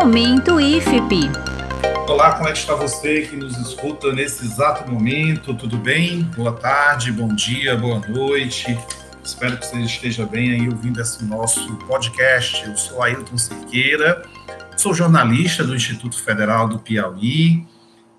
[0.00, 1.30] Momento IFP.
[2.08, 5.52] Olá, como é que está você que nos escuta nesse exato momento?
[5.52, 6.22] Tudo bem?
[6.34, 8.78] Boa tarde, bom dia, boa noite.
[9.22, 12.66] Espero que você esteja bem aí ouvindo esse nosso podcast.
[12.66, 14.22] Eu sou Ailton Cerqueira,
[14.74, 17.66] sou jornalista do Instituto Federal do Piauí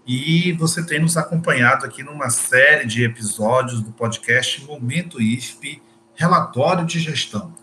[0.05, 5.82] e você tem nos acompanhado aqui numa série de episódios do podcast Momento IFP,
[6.13, 7.59] Relatório de Gestão.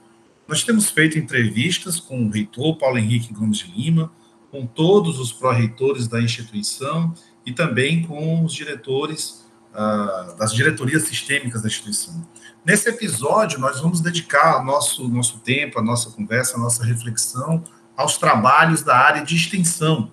[0.49, 4.11] Nós temos feito entrevistas com o reitor Paulo Henrique Gomes de Lima,
[4.51, 7.13] com todos os pró-reitores da instituição
[7.45, 12.27] e também com os diretores uh, das diretorias sistêmicas da instituição.
[12.65, 17.63] Nesse episódio, nós vamos dedicar nosso, nosso tempo, a nossa conversa, a nossa reflexão
[17.95, 20.11] aos trabalhos da área de extensão.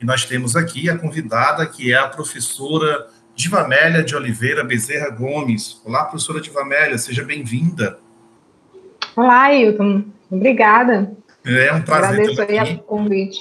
[0.00, 5.80] E nós temos aqui a convidada, que é a professora Divamélia de Oliveira Bezerra Gomes.
[5.84, 7.98] Olá, professora Divamélia, seja bem-vinda.
[9.14, 10.04] Olá, Ailton.
[10.30, 11.14] Obrigada.
[11.44, 13.40] É um prazer Agradeço aí o convite.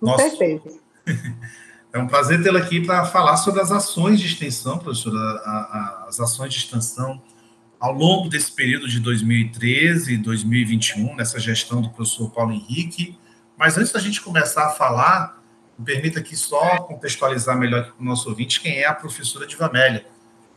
[0.00, 0.30] Com Nossa.
[0.30, 0.78] certeza.
[1.92, 5.16] É um prazer tê-la aqui para falar sobre as ações de extensão, professora,
[6.08, 7.22] as ações de extensão
[7.78, 13.16] ao longo desse período de 2013 e 2021, nessa gestão do professor Paulo Henrique.
[13.56, 15.40] Mas antes da gente começar a falar,
[15.78, 20.04] me permita aqui só contextualizar melhor para o nosso ouvinte quem é a professora Divamélia.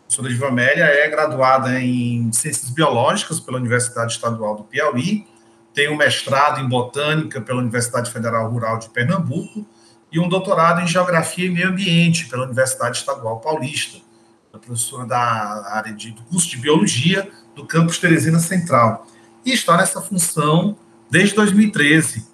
[0.08, 5.28] Professora Divamélia é graduada em Ciências Biológicas pela Universidade Estadual do Piauí,
[5.74, 9.68] tem um mestrado em Botânica pela Universidade Federal Rural de Pernambuco
[10.10, 14.00] e um doutorado em Geografia e Meio Ambiente pela Universidade Estadual Paulista.
[14.54, 15.20] É professora da
[15.74, 19.06] área de, do curso de Biologia do campus Teresina Central.
[19.46, 20.78] E está nessa função
[21.12, 22.26] desde 2013,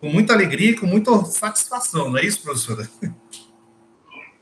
[0.00, 2.90] com muita alegria e com muita satisfação, não é isso, professora?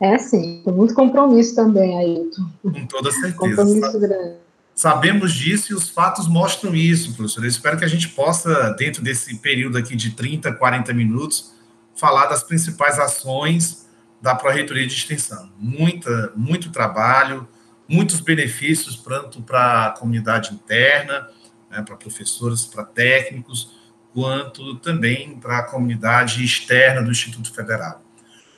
[0.01, 2.43] É sim, com muito compromisso também, Ailton.
[2.63, 3.37] Com toda certeza.
[3.37, 4.37] Compromisso grande.
[4.75, 7.43] Sabemos disso e os fatos mostram isso, professor.
[7.43, 11.53] Eu espero que a gente possa, dentro desse período aqui de 30, 40 minutos,
[11.97, 13.89] falar das principais ações
[14.23, 15.51] da Pró-Reitoria de Extensão.
[15.59, 17.49] Muita, muito trabalho,
[17.89, 21.29] muitos benefícios, tanto para a comunidade interna,
[21.69, 23.77] né, para professores, para técnicos,
[24.15, 28.03] quanto também para a comunidade externa do Instituto Federal.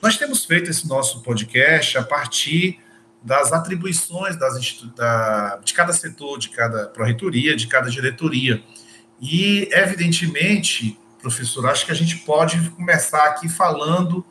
[0.02, 2.80] Nós temos feito esse nosso podcast a partir
[3.22, 8.62] das atribuições das da, de cada setor, de cada pró-reitoria, de cada diretoria.
[9.20, 14.24] E, evidentemente, professor, acho que a gente pode começar aqui falando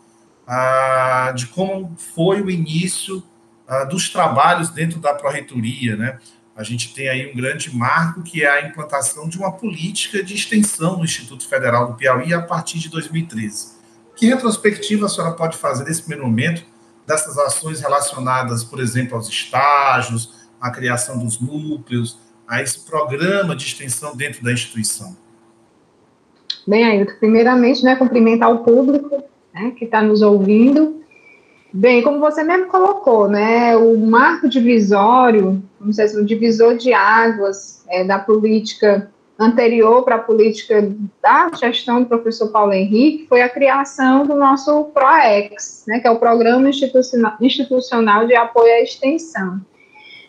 [0.48, 3.22] ah, de como foi o início
[3.68, 6.18] ah, dos trabalhos dentro da pró-reitoria, né?
[6.56, 10.34] A gente tem aí um grande marco que é a implantação de uma política de
[10.34, 13.79] extensão no Instituto Federal do Piauí a partir de 2013.
[14.20, 16.66] Que retrospectiva a senhora pode fazer nesse primeiro momento
[17.08, 23.64] dessas ações relacionadas, por exemplo, aos estágios, à criação dos núcleos, a esse programa de
[23.64, 25.16] extensão dentro da instituição?
[26.68, 31.02] Bem, Ailton, primeiramente, né, cumprimentar o público né, que está nos ouvindo.
[31.72, 36.92] Bem, como você mesmo colocou, né, o marco divisório, vamos dizer assim, o divisor de
[36.92, 39.10] águas é, da política
[39.40, 40.92] anterior para a política
[41.22, 46.12] da gestão do professor Paulo Henrique foi a criação do nosso PROEX, né, que é
[46.12, 49.62] o Programa Institucional, de Apoio à Extensão.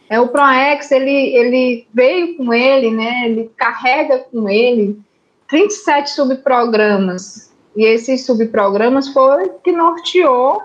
[0.09, 5.00] É, o PROEX, ele, ele veio com ele, né, ele carrega com ele
[5.48, 10.62] 37 subprogramas, e esses subprogramas foi que norteou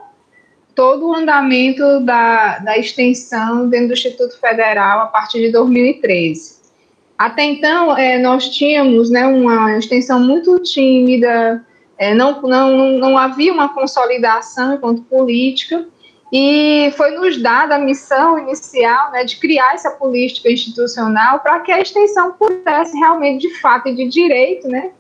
[0.75, 6.54] todo o andamento da, da extensão dentro do Instituto Federal a partir de 2013.
[7.17, 11.65] Até então, é, nós tínhamos né, uma extensão muito tímida,
[11.97, 15.85] é, não, não, não havia uma consolidação enquanto política,
[16.31, 21.71] e foi nos dada a missão inicial né, de criar essa política institucional para que
[21.71, 24.91] a extensão pudesse realmente, de fato e de direito, né,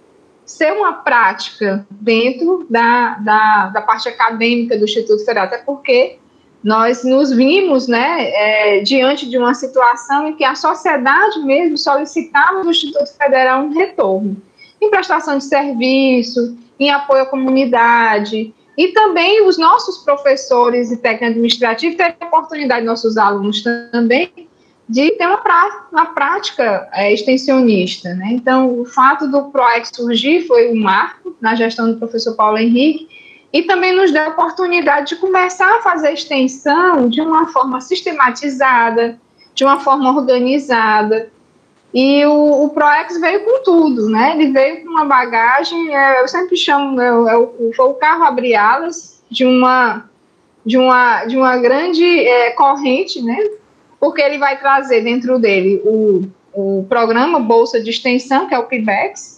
[0.45, 6.19] ser uma prática dentro da, da, da parte acadêmica do Instituto Federal, até porque
[6.65, 12.63] nós nos vimos né, é, diante de uma situação em que a sociedade mesmo solicitava
[12.63, 14.35] do Instituto Federal um retorno
[14.81, 21.35] em prestação de serviço, em apoio à comunidade, e também os nossos professores e técnicos
[21.35, 24.31] administrativos terem a oportunidade, nossos alunos também,
[24.89, 28.15] de ter uma, prá uma prática é, extensionista.
[28.15, 28.29] Né?
[28.31, 33.07] Então, o fato do PROEX surgir foi um marco na gestão do professor Paulo Henrique,
[33.55, 39.17] e também nos deu a oportunidade de começar a fazer extensão de uma forma sistematizada,
[39.53, 41.31] de uma forma organizada.
[41.93, 44.33] E o, o ProEx veio com tudo, né?
[44.35, 49.23] Ele veio com uma bagagem, é, eu sempre chamo, é, é, foi o carro abre-alas
[49.31, 50.03] de uma,
[50.65, 53.37] de, uma, de uma grande é, corrente, né?
[54.01, 58.67] Porque ele vai trazer dentro dele o, o programa Bolsa de Extensão, que é o
[58.67, 59.34] PIBEX,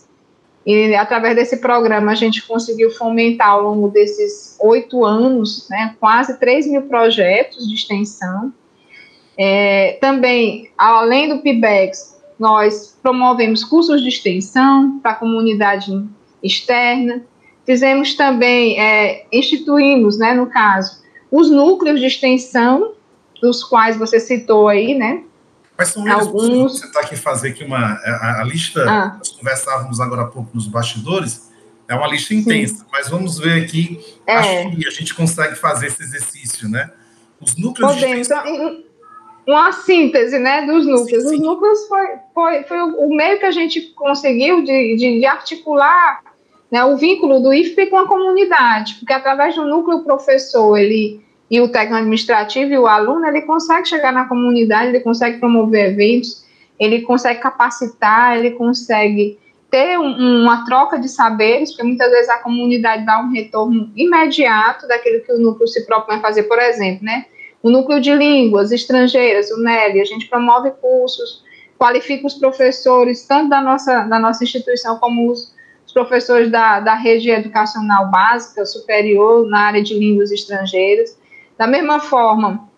[0.68, 6.38] E através desse programa a gente conseguiu fomentar ao longo desses oito anos, né, quase
[6.38, 8.52] 3 mil projetos de extensão.
[9.38, 16.06] É, também, além do PIBEX, nós promovemos cursos de extensão para a comunidade
[16.44, 17.24] externa.
[17.66, 22.92] Fizemos também, é, instituímos, né, no caso, os núcleos de extensão,
[23.42, 25.24] dos quais você citou aí, né,
[25.78, 26.28] Quais são eles?
[26.28, 26.80] Alguns...
[26.80, 28.84] Você está aqui fazer aqui uma a, a lista.
[28.90, 29.16] Ah.
[29.20, 31.52] Nós conversávamos agora há pouco nos bastidores.
[31.88, 32.86] É uma lista intensa, Sim.
[32.92, 34.04] mas vamos ver aqui.
[34.26, 34.38] É.
[34.38, 36.92] Acho que a gente consegue fazer esse exercício, né?
[37.40, 37.94] Os núcleos.
[37.94, 38.28] Podemos.
[38.28, 38.84] Então,
[39.48, 41.24] uma síntese, né, dos núcleos.
[41.24, 41.36] Sim, sim.
[41.36, 46.22] Os núcleos foi, foi, foi o meio que a gente conseguiu de, de, de articular
[46.72, 51.62] né, o vínculo do IFP com a comunidade, porque através do núcleo professor ele e
[51.62, 56.46] o técnico administrativo e o aluno, ele consegue chegar na comunidade, ele consegue promover eventos,
[56.80, 59.40] ele consegue capacitar, ele consegue
[59.70, 64.88] ter um, uma troca de saberes, porque muitas vezes a comunidade dá um retorno imediato
[64.88, 67.26] daquilo que o núcleo se propõe a fazer, por exemplo, né?
[67.62, 71.44] O núcleo de línguas estrangeiras, o NEL, a gente promove cursos,
[71.78, 75.54] qualifica os professores, tanto da nossa, da nossa instituição como os,
[75.86, 81.18] os professores da, da rede educacional básica, superior, na área de línguas estrangeiras.
[81.58, 82.70] Da mesma forma,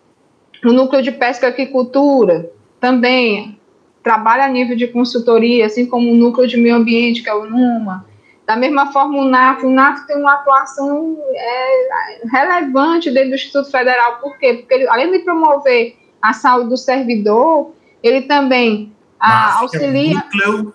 [0.64, 2.50] o núcleo de pesca e aquicultura
[2.80, 3.58] também
[4.02, 7.44] trabalha a nível de consultoria, assim como o núcleo de meio ambiente, que é o
[7.44, 8.06] NUMA.
[8.46, 13.70] Da mesma forma, o NAF, o NAF tem uma atuação é, relevante dentro do Instituto
[13.70, 14.54] Federal, por quê?
[14.54, 17.72] Porque ele, além de promover a saúde do servidor,
[18.02, 20.24] ele também a, auxilia.
[20.32, 20.72] É o núcleo,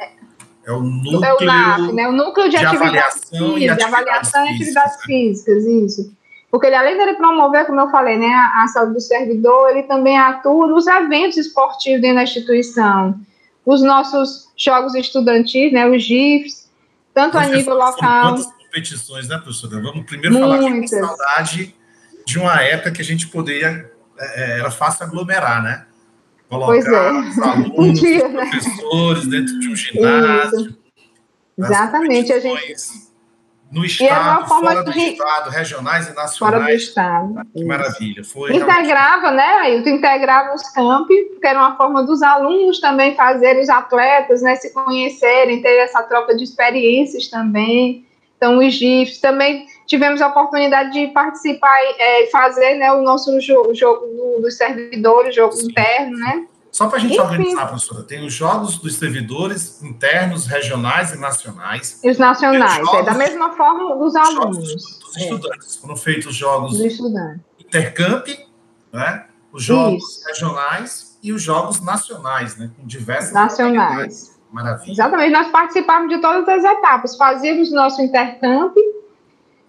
[0.66, 2.08] é o núcleo, é o NAF, né?
[2.08, 6.16] o núcleo de, de avaliação, e, de avaliação e atividades físicas, isso.
[6.56, 10.18] Porque ele, além dele promover, como eu falei, né, a, saúde do servidor, ele também
[10.18, 13.20] atua nos eventos esportivos dentro da instituição.
[13.66, 16.72] Os nossos jogos estudantis, né, os GIFs,
[17.14, 18.36] tanto a nível local.
[18.36, 19.82] Quantas competições, né, professora?
[19.82, 20.58] Vamos primeiro Muitas.
[20.58, 21.76] falar que saudade
[22.26, 25.86] de uma época que a gente poderia, é, é era fácil aglomerar, né?
[26.48, 27.12] Colocar pois é.
[27.12, 29.40] os alunos, dia, os professores né?
[29.40, 30.78] dentro de um ginásio.
[31.58, 32.32] Exatamente.
[32.32, 32.78] A gente
[33.72, 35.00] no é estado, fora do de...
[35.00, 36.38] estado, regionais e nacionais.
[36.38, 37.34] Fora do estado.
[37.52, 37.68] Que Isso.
[37.68, 38.24] maravilha.
[38.24, 39.36] Foi integrava, realmente...
[39.36, 39.90] né, Ailton?
[39.90, 44.74] Integrava os campi, porque era uma forma dos alunos também fazerem, os atletas, né, se
[44.74, 48.06] conhecerem, ter essa troca de experiências também.
[48.38, 53.40] Então, os GIFs também tivemos a oportunidade de participar e é, fazer né, o nosso
[53.40, 55.68] jogo, jogo do, dos servidores, jogo Sim.
[55.68, 56.46] interno, né?
[56.76, 57.22] Só para a gente Enfim.
[57.22, 62.02] organizar, professora, tem os jogos dos servidores internos, regionais e nacionais.
[62.04, 64.58] E os nacionais, é da mesma forma dos alunos.
[64.58, 65.78] Dos, dos estudantes.
[65.78, 66.78] Foram feitos jogos
[67.58, 68.28] intercamp,
[68.92, 69.26] né?
[69.54, 70.28] os jogos Isso.
[70.28, 72.70] regionais e os jogos nacionais, né?
[72.78, 74.38] com diversas nacionais.
[74.52, 74.92] Maravilha.
[74.92, 78.76] Exatamente, nós participávamos de todas as etapas, fazíamos nosso intercamp,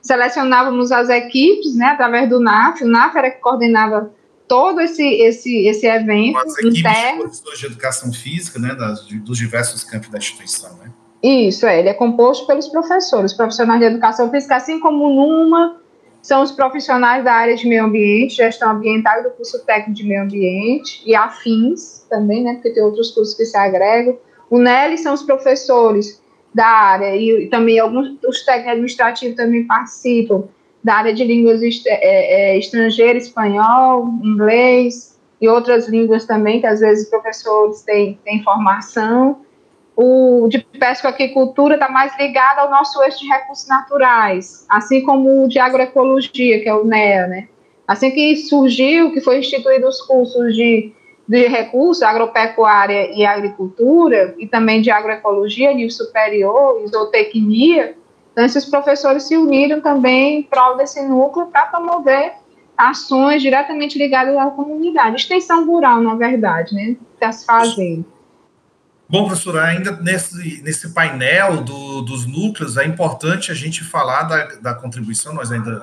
[0.02, 4.10] selecionávamos as equipes, né, através do NAF, o NAF era que coordenava
[4.48, 7.30] todo esse, esse, esse evento As interno.
[7.56, 10.90] de educação física, né, das, dos diversos campos da instituição, né?
[11.22, 15.76] Isso, é, ele é composto pelos professores, profissionais de educação física, assim como numa
[16.22, 20.04] são os profissionais da área de meio ambiente, gestão ambiental e do curso técnico de
[20.04, 24.18] meio ambiente, e afins também, né, porque tem outros cursos que se agregam.
[24.50, 26.20] O NEL são os professores
[26.52, 30.44] da área, e, e também alguns os técnicos administrativos também participam,
[30.86, 36.66] da área de línguas est é, é, estrangeiras, espanhol, inglês e outras línguas também, que
[36.66, 39.40] às vezes professores têm, têm formação.
[39.96, 45.02] O de pesca e aquicultura está mais ligado ao nosso eixo de recursos naturais, assim
[45.02, 47.48] como o de agroecologia, que é o NEA, né?
[47.88, 50.92] Assim que surgiu, que foi instituído os cursos de,
[51.26, 57.96] de recursos, agropecuária e agricultura, e também de agroecologia, nível superior, isotecnia,
[58.36, 62.34] então, esses professores se uniram também em prol desse núcleo para promover
[62.76, 65.16] ações diretamente ligadas à comunidade.
[65.16, 66.98] Extensão rural, na verdade, né?
[67.14, 68.04] Está se fazendo.
[69.08, 74.44] Bom, professora, ainda nesse, nesse painel do, dos núcleos, é importante a gente falar da,
[74.56, 75.80] da contribuição, nós ainda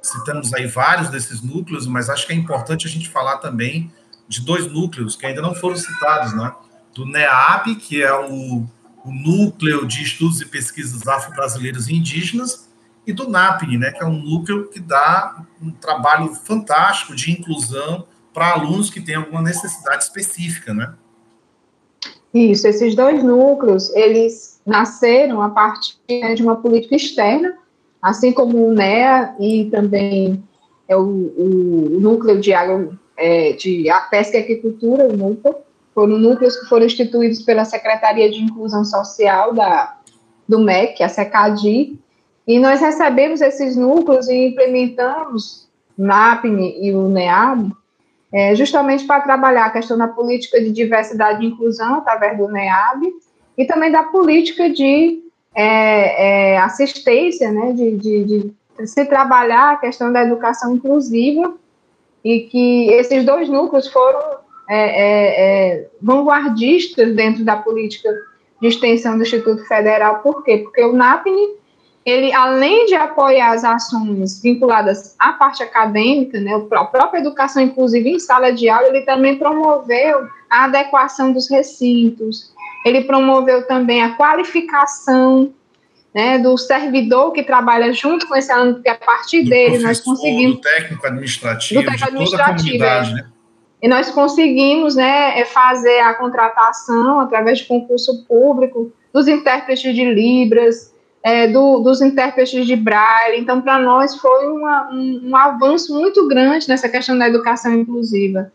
[0.00, 3.92] citamos aí vários desses núcleos, mas acho que é importante a gente falar também
[4.26, 6.50] de dois núcleos que ainda não foram citados, né?
[6.94, 8.64] Do NEAB, que é o
[9.04, 12.68] o Núcleo de Estudos e Pesquisas Afro-Brasileiros e Indígenas,
[13.06, 18.06] e do NAPNE, né, que é um núcleo que dá um trabalho fantástico de inclusão
[18.32, 20.94] para alunos que têm alguma necessidade específica, né?
[22.32, 27.56] Isso, esses dois núcleos, eles nasceram a partir né, de uma política externa,
[28.00, 30.42] assim como o NEA e também
[30.86, 32.52] é o, o, núcleo de,
[33.16, 35.56] é, de pesca e agricultura, o núcleo,
[35.94, 39.96] foram núcleos que foram instituídos pela Secretaria de Inclusão Social da,
[40.48, 41.98] do MEC, a SECADI,
[42.46, 47.72] e nós recebemos esses núcleos e implementamos NAPNE e o NEAB,
[48.32, 53.04] é, justamente para trabalhar a questão da política de diversidade e inclusão através do NEAB
[53.58, 55.22] e também da política de
[55.54, 61.54] é, é, assistência, né, de, de, de, se trabalhar a questão da educação inclusiva
[62.24, 64.38] e que esses dois núcleos foram
[64.70, 68.08] é, é, é, vanguardistas dentro da política
[68.60, 70.20] de extensão do Instituto Federal.
[70.20, 70.58] Por quê?
[70.58, 71.60] Porque o NAPNE
[72.04, 78.08] ele, além de apoiar as ações vinculadas à parte acadêmica, né, a própria educação inclusiva
[78.08, 82.52] em sala de aula, ele também promoveu a adequação dos recintos,
[82.86, 85.52] ele promoveu também a qualificação
[86.14, 90.00] né, do servidor que trabalha junto com esse aluno, porque a partir do dele nós
[90.00, 90.56] conseguimos...
[90.56, 93.12] Do técnico administrativo, do técnico administrativo, é.
[93.12, 93.29] né?
[93.82, 100.04] E nós conseguimos né, é, fazer a contratação através de concurso público dos intérpretes de
[100.04, 103.40] Libras, é, do, dos intérpretes de Braille.
[103.40, 108.52] Então, para nós foi uma, um, um, avanço muito grande nessa questão da educação inclusiva.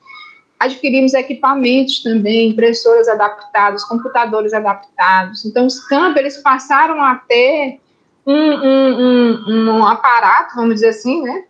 [0.60, 5.44] Adquirimos equipamentos também, impressoras adaptadas, computadores adaptados.
[5.44, 7.80] Então, os campos eles passaram a ter
[8.26, 11.44] um, um, um aparato, vamos dizer assim, né?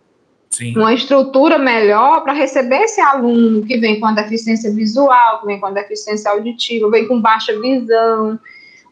[0.56, 0.74] Sim.
[0.78, 5.60] Uma estrutura melhor para receber esse aluno que vem com a deficiência visual, que vem
[5.60, 8.40] com a deficiência auditiva, vem com baixa visão,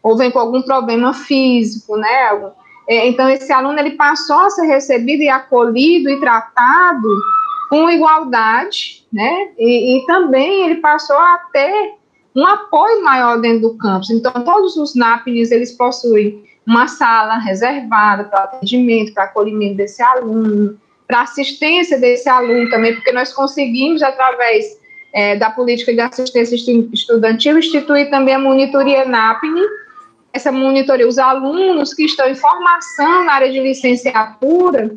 [0.02, 2.52] ou vem com algum problema físico, né?
[2.86, 7.08] É, então, esse aluno ele passou a ser recebido e acolhido e tratado
[7.70, 9.52] com igualdade, né?
[9.58, 11.94] E, e também ele passou a ter
[12.36, 14.10] um apoio maior dentro do campus.
[14.10, 20.78] Então, todos os NAPNs, eles possuem uma sala reservada para atendimento, para acolhimento desse aluno,
[21.14, 24.66] para assistência desse aluno também, porque nós conseguimos, através
[25.14, 26.56] é, da política de assistência
[26.92, 29.62] estudantil, instituir também a monitoria NAPNE,
[30.34, 34.96] essa monitoria, os alunos que estão em formação na área de licenciatura,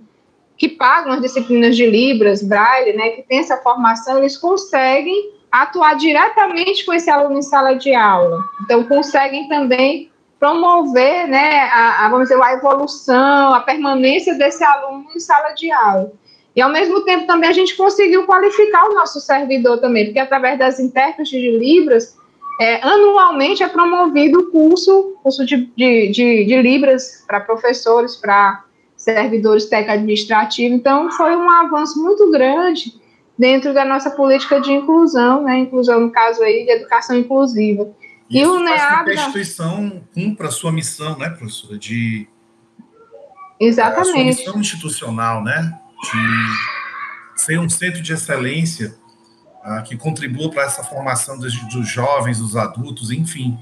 [0.56, 5.96] que pagam as disciplinas de Libras, Braille, né, que tem essa formação, eles conseguem atuar
[5.96, 8.42] diretamente com esse aluno em sala de aula.
[8.64, 15.06] Então, conseguem também promover, né, a, a, vamos dizer, a evolução, a permanência desse aluno
[15.14, 16.12] em sala de aula.
[16.54, 20.58] E, ao mesmo tempo, também a gente conseguiu qualificar o nosso servidor também, porque através
[20.58, 22.16] das intérpretes de Libras,
[22.58, 28.64] é, anualmente é promovido o curso, curso de, de, de, de Libras para professores, para
[28.96, 30.78] servidores técnicos administrativos.
[30.78, 32.94] Então, foi um avanço muito grande
[33.38, 35.58] dentro da nossa política de inclusão, né?
[35.58, 37.88] Inclusão, no caso aí, de educação inclusiva.
[38.28, 39.04] E, e o NEAB...
[39.04, 42.28] que a instituição cumpra a sua missão, né, professora, de...
[43.58, 44.08] Exatamente.
[44.08, 48.96] A sua missão institucional, né, de ser um centro de excelência
[49.64, 53.58] uh, que contribua para essa formação dos, dos, jovens, dos adultos, enfim.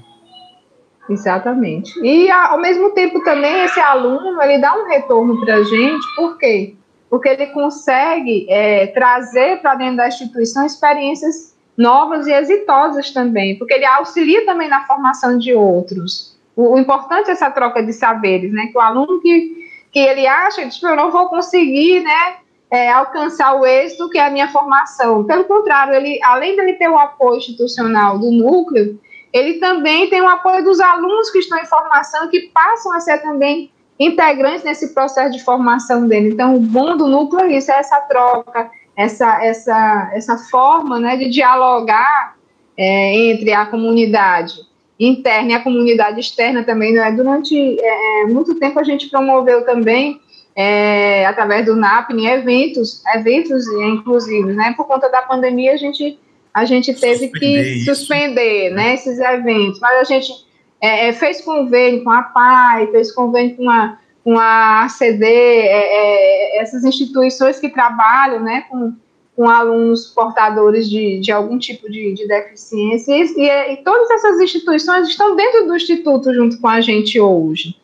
[1.09, 1.97] Exatamente.
[2.03, 6.37] E, ao mesmo tempo, também, esse aluno, ele dá um retorno para a gente, por
[6.37, 6.75] quê?
[7.09, 13.73] Porque ele consegue é, trazer para dentro da instituição experiências novas e exitosas também, porque
[13.73, 16.35] ele auxilia também na formação de outros.
[16.55, 18.67] O, o importante é essa troca de saberes, né?
[18.67, 22.37] Que o aluno que, que ele acha, tipo, eu não vou conseguir, né?
[22.75, 25.23] é, alcançar o êxito que é a minha formação.
[25.23, 28.99] Pelo contrário, ele, além dele ter o apoio institucional do núcleo,
[29.31, 33.21] ele também tem o apoio dos alunos que estão em formação, que passam a ser
[33.21, 36.29] também integrantes nesse processo de formação dele.
[36.29, 41.17] Então, o bom do núcleo é isso, é essa troca, essa, essa, essa forma né,
[41.17, 42.35] de dialogar
[42.77, 44.53] é, entre a comunidade
[44.99, 46.93] interna e a comunidade externa também.
[46.93, 47.11] Né?
[47.11, 50.19] Durante é, é muito tempo, a gente promoveu também
[50.55, 54.73] é, através do NAPNE, eventos, eventos inclusivos, né?
[54.77, 56.17] Por conta da pandemia, a gente,
[56.53, 57.93] a gente teve suspender que isso.
[57.93, 60.31] suspender, né, esses eventos, mas a gente
[60.79, 66.57] é, é fez convênio com a PAI, fez convênio com a, com a ACD, é,
[66.57, 68.91] é, essas instituições que trabalham, né, com,
[69.35, 74.41] com alunos portadores de, de algum tipo de, de deficiência, e, e, e todas essas
[74.41, 77.75] instituições estão dentro do Instituto junto com a gente hoje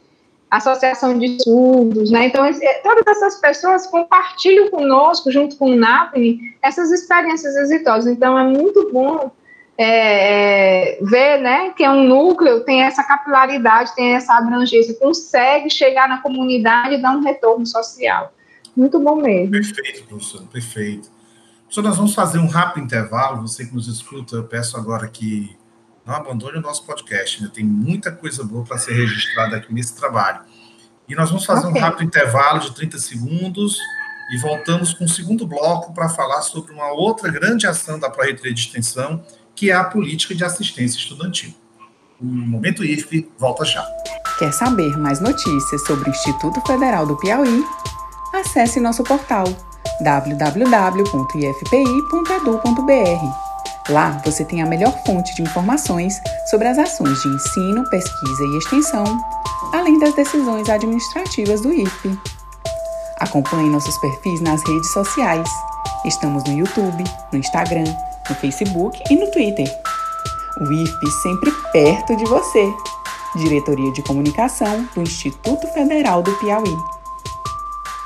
[0.49, 2.25] associação de surdos, né?
[2.25, 2.43] Então,
[2.83, 8.11] todas essas pessoas compartilham conosco, junto com o NAPNE, essas experiências exitosas.
[8.11, 9.31] Então, é muito bom
[9.83, 15.71] é, é, ver, né, que é um núcleo, tem essa capilaridade, tem essa abrangência, consegue
[15.71, 18.31] chegar na comunidade e dar um retorno social.
[18.77, 19.51] Muito bom mesmo.
[19.51, 21.09] Perfeito, professor, perfeito.
[21.61, 23.41] Professor, nós vamos fazer um rápido intervalo.
[23.41, 25.57] Você que nos escuta, eu peço agora que
[26.05, 27.49] não abandone o nosso podcast, né?
[27.51, 30.41] tem muita coisa boa para ser registrada aqui nesse trabalho.
[31.09, 31.81] E nós vamos fazer okay.
[31.81, 33.79] um rápido intervalo de 30 segundos
[34.31, 38.53] e voltamos com o segundo bloco para falar sobre uma outra grande ação da Pró-Reitoria
[38.53, 39.23] de Extensão,
[39.55, 41.53] que é a política de assistência estudantil.
[42.19, 43.85] O Momento IFE volta já.
[44.37, 47.63] Quer saber mais notícias sobre o Instituto Federal do Piauí?
[48.33, 49.45] Acesse nosso portal
[50.01, 51.11] www.ifpi.edu.br.
[53.89, 56.13] Lá você tem a melhor fonte de informações
[56.49, 59.03] sobre as ações de ensino, pesquisa e extensão,
[59.73, 62.17] além das decisões administrativas do IFE.
[63.19, 65.49] Acompanhe nossos perfis nas redes sociais.
[66.05, 67.83] Estamos no YouTube, no Instagram,
[68.31, 69.67] no Facebook e no Twitter.
[70.61, 72.73] O IFE sempre perto de você.
[73.35, 76.75] Diretoria de Comunicação do Instituto Federal do Piauí.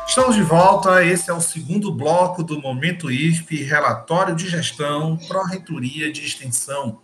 [0.08, 1.04] Estamos de volta.
[1.04, 7.00] Esse é o segundo bloco do Momento IFP, relatório de gestão, pró-reitoria de extensão.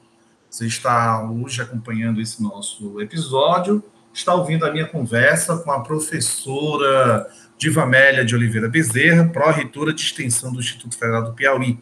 [0.50, 7.28] Você está hoje acompanhando esse nosso episódio, está ouvindo a minha conversa com a professora
[7.58, 11.80] Divamélia de Oliveira Bezerra, pró-reitora de extensão do Instituto Federal do Piauí.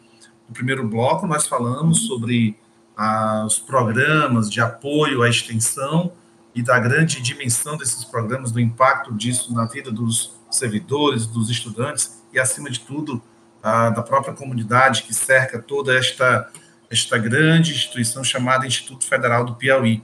[0.50, 2.56] No primeiro bloco, nós falamos sobre
[2.96, 6.12] ah, os programas de apoio à extensão
[6.52, 12.20] e da grande dimensão desses programas, do impacto disso na vida dos servidores, dos estudantes
[12.32, 13.22] e, acima de tudo,
[13.62, 16.50] a, da própria comunidade que cerca toda esta,
[16.90, 20.02] esta grande instituição chamada Instituto Federal do Piauí.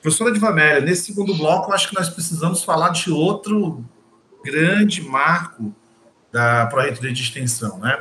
[0.00, 3.84] Professora Divamélia, nesse segundo bloco, acho que nós precisamos falar de outro
[4.44, 5.74] grande marco
[6.30, 8.00] da Proreitoria de Extensão, né?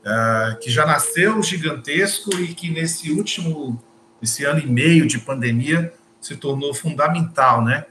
[0.00, 3.78] Uh, que já nasceu gigantesco e que nesse último,
[4.22, 7.84] esse ano e meio de pandemia, se tornou fundamental, né?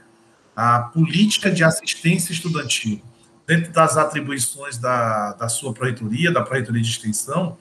[0.56, 3.00] A política de assistência estudantil
[3.46, 7.56] dentro das atribuições da, da sua proreitoria, da proreitoria de extensão,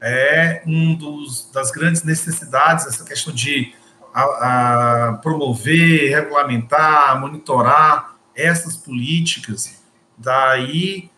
[0.00, 3.72] é um dos, das grandes necessidades, essa questão de
[4.14, 9.82] a, a promover, regulamentar, monitorar essas políticas,
[10.16, 11.10] daí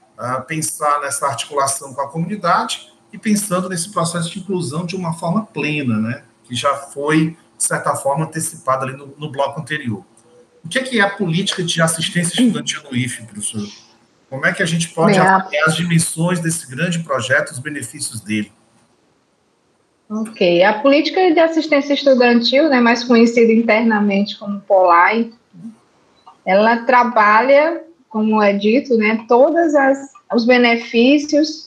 [0.46, 5.46] pensar nessa articulação com a comunidade e pensando nesse processo de inclusão de uma forma
[5.46, 10.04] plena, né, que já foi, de certa forma, antecipada ali no, no bloco anterior.
[10.64, 13.66] O que é, que é a política de assistência estudantil no IFE, professor?
[14.28, 15.20] Como é que a gente pode é.
[15.20, 18.52] avaliar as dimensões desse grande projeto, os benefícios dele?
[20.08, 20.62] Ok.
[20.62, 25.32] A política de assistência estudantil, né, mais conhecida internamente como POLAI,
[26.44, 31.64] ela trabalha, como é dito, né, todas as os benefícios,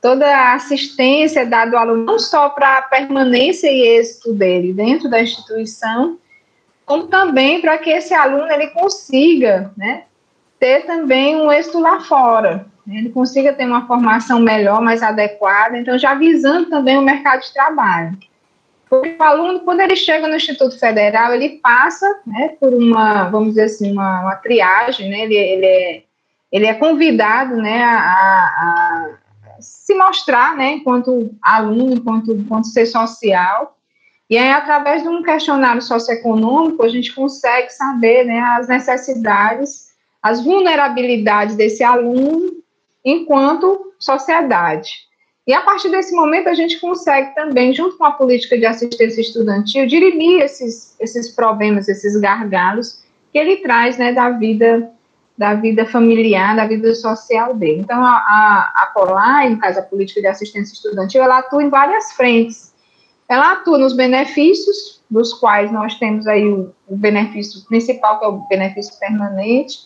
[0.00, 5.08] toda a assistência dada ao aluno, não só para a permanência e êxito dele dentro
[5.08, 6.18] da instituição,
[6.84, 10.04] como também para que esse aluno ele consiga, né,
[10.58, 12.98] ter também um êxito lá fora, né?
[12.98, 17.52] ele consiga ter uma formação melhor, mais adequada, então já visando também o mercado de
[17.52, 18.16] trabalho.
[18.88, 23.50] Porque o aluno, quando ele chega no Instituto Federal, ele passa né, por uma, vamos
[23.50, 26.02] dizer assim, uma, uma triagem, né, ele, ele, é,
[26.52, 29.10] ele é convidado né, a, a
[29.60, 33.76] se mostrar né, enquanto aluno, enquanto, enquanto ser social,
[34.28, 39.86] e aí, através de um questionário socioeconômico, a gente consegue saber né, as necessidades
[40.26, 42.50] as vulnerabilidades desse aluno
[43.04, 44.90] enquanto sociedade.
[45.46, 49.20] E a partir desse momento a gente consegue também, junto com a política de assistência
[49.20, 53.00] estudantil, dirimir esses, esses problemas, esses gargalos
[53.32, 54.90] que ele traz né, da vida
[55.36, 57.80] da vida familiar, da vida social dele.
[57.80, 62.12] Então, a, a, a POLAR, no a política de assistência estudantil, ela atua em várias
[62.12, 62.72] frentes.
[63.28, 68.28] Ela atua nos benefícios, dos quais nós temos aí o, o benefício principal, que é
[68.28, 69.80] o benefício permanente,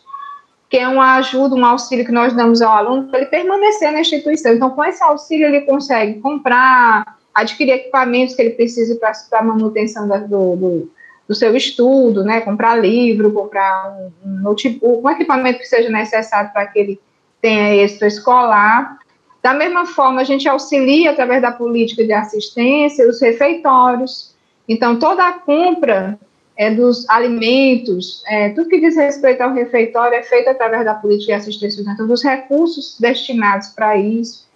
[0.71, 4.01] que é uma ajuda, um auxílio que nós damos ao aluno para ele permanecer na
[4.01, 4.55] instituição.
[4.55, 10.07] Então, com esse auxílio, ele consegue comprar, adquirir equipamentos que ele precisa para a manutenção
[10.07, 10.93] da, do, do,
[11.29, 12.41] do, seu estudo, né?
[12.41, 17.01] comprar livro, comprar um, um notebook, um equipamento que seja necessário para que ele
[17.43, 18.97] tenha êxito escolar.
[19.43, 24.37] Da mesma forma, a gente auxilia, através da política de assistência, os refeitórios.
[24.69, 26.17] Então, toda a compra
[26.61, 31.33] é, dos alimentos, é, tudo que diz respeito ao refeitório é feito através da política
[31.33, 34.47] de assistência estudantil, dos recursos destinados para isso.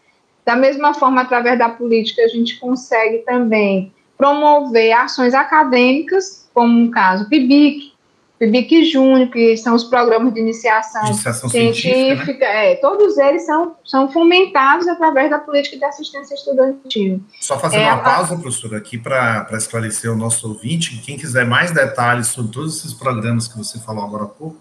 [0.44, 6.90] Da mesma forma, através da política, a gente consegue também promover ações acadêmicas, como no
[6.90, 7.93] caso PIBIC,
[8.38, 12.72] PIBIC Júnior, que são os programas de iniciação, de iniciação científica, científica né?
[12.72, 17.22] é, todos eles são, são fomentados através da política de assistência estudantil.
[17.40, 21.70] Só fazendo é, uma pausa, professora, aqui para esclarecer o nosso ouvinte, quem quiser mais
[21.70, 24.60] detalhes sobre todos esses programas que você falou agora há pouco,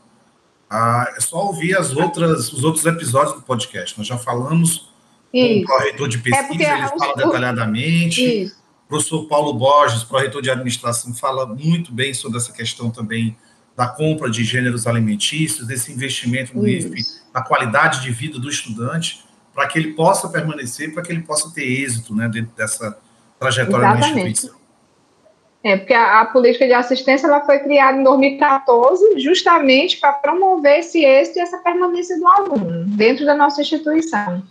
[0.70, 3.98] ah, é só ouvir as outras, os outros episódios do podcast.
[3.98, 4.90] Nós já falamos
[5.34, 5.66] Isso.
[5.68, 8.44] com o corretor de é pesquisa, é ele fala detalhadamente.
[8.44, 8.56] Isso.
[8.86, 13.36] O professor Paulo Borges, pró-reitor de administração, fala muito bem sobre essa questão também
[13.76, 17.02] da compra de gêneros alimentícios, desse investimento no IFP,
[17.34, 21.54] na qualidade de vida do estudante, para que ele possa permanecer, para que ele possa
[21.54, 22.98] ter êxito né, dentro dessa
[23.40, 24.14] trajetória Exatamente.
[24.14, 24.64] da instituição.
[25.64, 30.80] É, porque a, a, política de assistência ela foi criada em 2014 justamente para promover
[30.80, 34.44] esse êxito e essa permanência do aluno dentro da nossa instituição.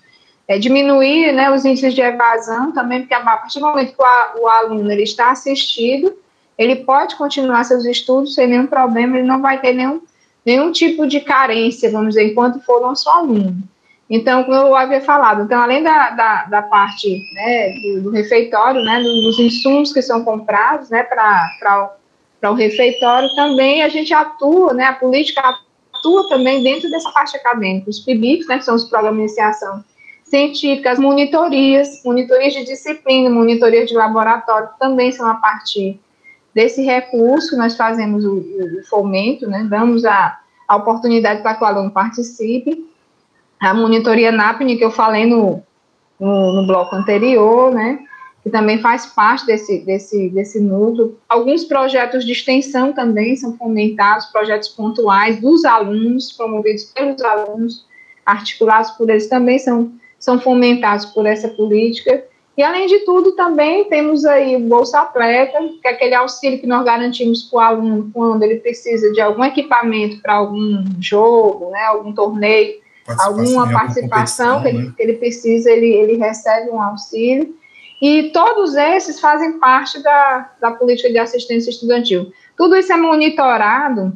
[0.49, 4.43] É, diminuir né, os índices de evasão também, porque a partir do momento que o,
[4.43, 6.17] o aluno ele está assistido,
[6.57, 10.01] ele pode continuar seus estudos sem nenhum problema, ele não vai ter nenhum,
[10.45, 13.63] nenhum tipo de carência, vamos dizer, enquanto for nosso aluno.
[14.09, 18.83] Então, como eu havia falado, então, além da, da, da parte né, do, do, refeitório,
[18.83, 21.97] né, dos insumos que são comprados né, para
[22.45, 25.43] o refeitório, também a gente atua, né, a política
[25.95, 27.89] atua também dentro dessa parte acadêmica.
[27.89, 29.83] Os PIBICs, né, que são os programas de iniciação
[30.25, 35.99] científica, as monitorias, monitorias de disciplina, monitorias de laboratório, também são a partir
[36.55, 40.39] desse recurso, nós fazemos o, o fomento, né, damos a,
[40.69, 42.87] a oportunidade para que o aluno participe,
[43.61, 45.63] a monitoria NAPNI, que eu falei no,
[46.19, 48.01] no, no, bloco anterior, né,
[48.43, 51.17] que também faz parte desse, desse, desse núcleo.
[51.29, 57.87] Alguns projetos de extensão também são fomentados, projetos pontuais dos alunos, promovidos pelos alunos,
[58.27, 62.25] articulados por eles, também são, são fomentados por essa política.
[62.57, 66.67] E, além de tudo, também temos aí o Bolsa Atleta, que é aquele auxílio que
[66.67, 71.83] nós garantimos para o aluno quando ele precisa de algum equipamento para algum jogo, né,
[71.85, 72.75] algum torneio,
[73.19, 74.93] alguma participação que ele, né?
[74.95, 77.57] que ele, precisa, ele, ele recebe um auxílio.
[78.01, 82.33] E todos esses fazem parte da, da política de assistência estudantil.
[82.57, 84.13] Tudo isso é monitorado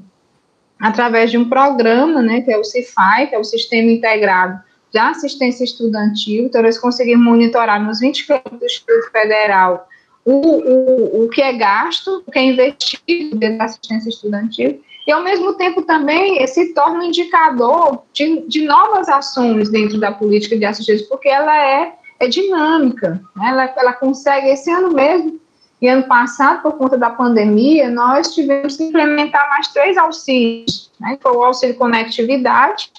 [0.78, 4.98] através de um programa, né, que é o CIFAI, que é o Sistema Integrado de
[4.98, 6.44] Assistência Estudantil.
[6.44, 9.88] Então, conseguimos monitorar nos 20 campos do Instituto Federal
[10.24, 15.12] o, o, o que é gasto, o que é investido dentro da assistência estudantil e,
[15.12, 20.58] ao mesmo tempo, também se torna um indicador de, de novas ações dentro da política
[20.58, 23.50] de assistência, porque ela é, é dinâmica, né?
[23.50, 25.38] ela, ela consegue, esse ano mesmo,
[25.80, 31.16] e ano passado, por conta da pandemia, nós tivemos que implementar mais três auxílios, né?
[31.24, 32.90] o auxílio conectividade,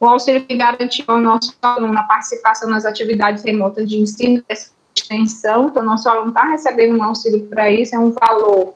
[0.00, 4.54] o auxílio que garantiu ao nosso aluno a participação nas atividades remotas de ensino e
[4.96, 8.74] extensão, então, nosso aluno está recebendo um auxílio para isso, é um valor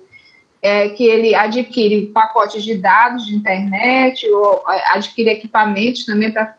[0.61, 6.57] é, que ele adquire pacotes de dados de internet, ou é, adquire equipamentos também para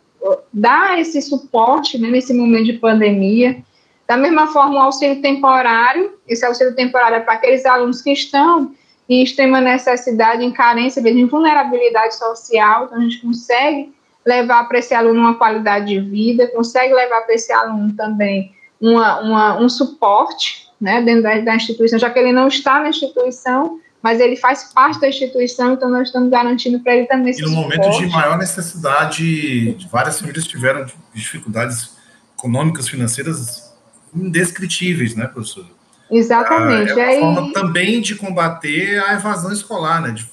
[0.52, 3.62] dar esse suporte né, nesse momento de pandemia.
[4.08, 8.74] Da mesma forma, o auxílio temporário, esse auxílio temporário é para aqueles alunos que estão
[9.08, 13.94] em extrema necessidade, em carência, em vulnerabilidade social, então a gente consegue
[14.26, 19.20] levar para esse aluno uma qualidade de vida, consegue levar para esse aluno também uma,
[19.22, 23.80] uma, um suporte né, dentro da, da instituição, já que ele não está na instituição,
[24.02, 27.44] mas ele faz parte da instituição, então nós estamos garantindo para ele também esse E
[27.44, 27.78] no suporte.
[27.78, 31.96] momento de maior necessidade, várias famílias tiveram dificuldades
[32.38, 33.74] econômicas, financeiras
[34.14, 35.66] indescritíveis, né, professor?
[36.12, 36.92] Exatamente.
[36.92, 37.36] É, é uma aí...
[37.36, 40.12] forma também de combater a evasão escolar, né?
[40.12, 40.30] De,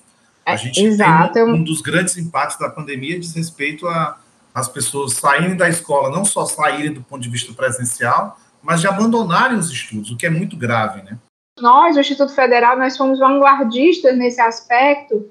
[0.51, 1.35] a é, gente Exato.
[1.35, 4.19] tem um, um, dos grandes impactos da pandemia diz respeito a
[4.53, 8.89] as pessoas saírem da escola, não só saírem do ponto de vista presencial, mas de
[8.89, 11.17] abandonarem os estudos, o que é muito grave, né?
[11.61, 15.29] nós, o Instituto Federal, nós fomos vanguardistas nesse aspecto,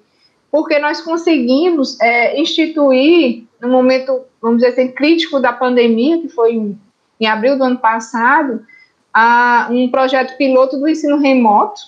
[0.51, 6.53] porque nós conseguimos é, instituir, no momento, vamos dizer assim, crítico da pandemia, que foi
[6.53, 6.79] em,
[7.19, 8.65] em abril do ano passado,
[9.13, 11.81] a, um projeto piloto do ensino remoto,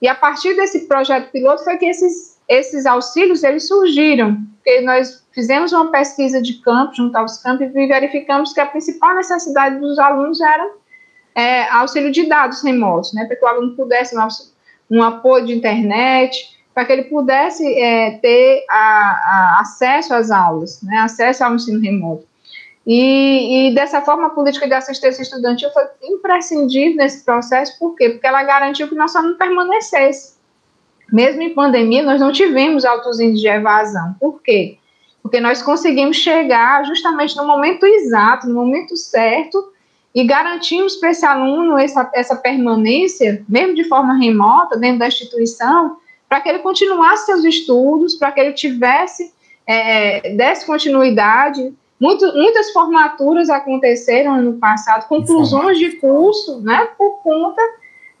[0.00, 5.24] e a partir desse projeto piloto foi que esses, esses auxílios, eles surgiram, porque nós
[5.32, 9.98] fizemos uma pesquisa de campo, junto aos campos, e verificamos que a principal necessidade dos
[9.98, 10.70] alunos era
[11.34, 14.28] é, auxílio de dados remotos, né, para que o aluno pudesse um,
[14.90, 20.82] um apoio de internet, para que ele pudesse é, ter a, a acesso às aulas,
[20.82, 22.26] né, acesso ao ensino remoto.
[22.86, 28.10] E, e, dessa forma, a política de assistência estudantil foi imprescindível nesse processo, por quê?
[28.10, 30.31] Porque ela garantiu que nosso aluno permanecesse.
[31.10, 34.14] Mesmo em pandemia, nós não tivemos altos índices de evasão.
[34.20, 34.78] Por quê?
[35.22, 39.72] Porque nós conseguimos chegar justamente no momento exato, no momento certo,
[40.14, 45.96] e garantimos para esse aluno essa, essa permanência, mesmo de forma remota, dentro da instituição,
[46.28, 49.32] para que ele continuasse seus estudos, para que ele tivesse,
[49.66, 51.72] é, desse continuidade.
[52.00, 57.62] Muito, muitas formaturas aconteceram no passado, conclusões de curso, né, por conta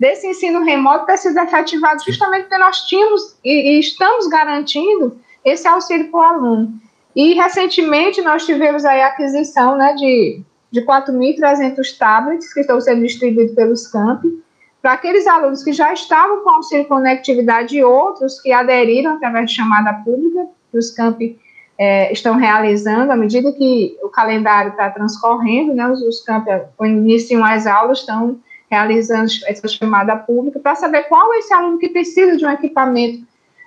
[0.02, 5.66] desse ensino remoto ter sido efetivado justamente porque nós tínhamos e, e estamos garantindo esse
[5.68, 6.74] auxílio para o aluno.
[7.14, 13.02] E recentemente nós tivemos aí a aquisição né, de de 4.300 tablets que estão sendo
[13.02, 14.42] distribuídos pelos campi,
[14.80, 19.56] para aqueles alunos que já estavam com auxílio conectividade e outros que aderiram através de
[19.56, 21.38] chamada pública, que os campi
[21.78, 26.96] é, estão realizando, à medida que o calendário está transcorrendo, né, os, os campi, quando
[26.96, 28.40] iniciam as aulas, estão
[28.72, 33.22] realizando essa chamada pública para saber qual é esse aluno que precisa de um equipamento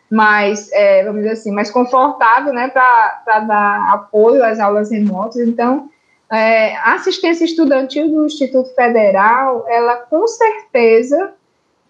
[0.09, 5.37] mais, é, vamos dizer assim, mais confortável, né, para dar apoio às aulas remotas.
[5.37, 5.91] Então,
[6.31, 11.33] é, a assistência estudantil do Instituto Federal, ela com certeza,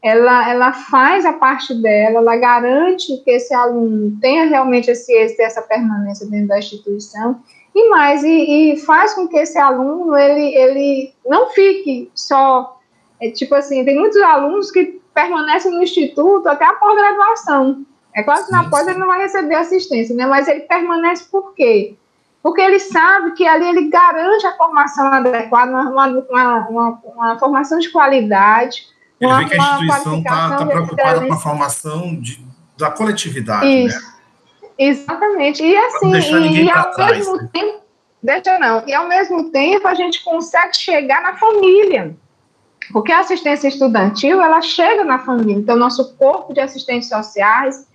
[0.04, 5.62] ela, ela faz a parte dela, ela garante que esse aluno tenha realmente esse essa
[5.62, 7.40] permanência dentro da instituição,
[7.74, 12.75] e mais, e, e, faz com que esse aluno, ele, ele não fique só,
[13.22, 18.46] é, tipo assim, tem muitos alunos que permanecem no instituto até a pós-graduação, é claro
[18.46, 21.96] que na pós ele não vai receber assistência, né, mas ele permanece por quê?
[22.42, 27.80] Porque ele sabe que ali ele garante a formação adequada, uma, uma, uma, uma formação
[27.80, 28.88] de qualidade,
[29.20, 32.46] ele vê que a instituição está tá preocupada com a formação de,
[32.78, 33.82] da coletividade, né?
[33.82, 34.00] Isso.
[34.00, 34.16] né?
[34.78, 35.64] Exatamente.
[35.64, 37.50] E assim, e, e ao trás, mesmo né?
[37.52, 37.82] tempo,
[38.22, 42.16] deixa não, e ao mesmo tempo a gente consegue chegar na família.
[42.92, 45.56] Porque a assistência estudantil, ela chega na família.
[45.56, 47.88] Então, nosso corpo de assistentes sociais,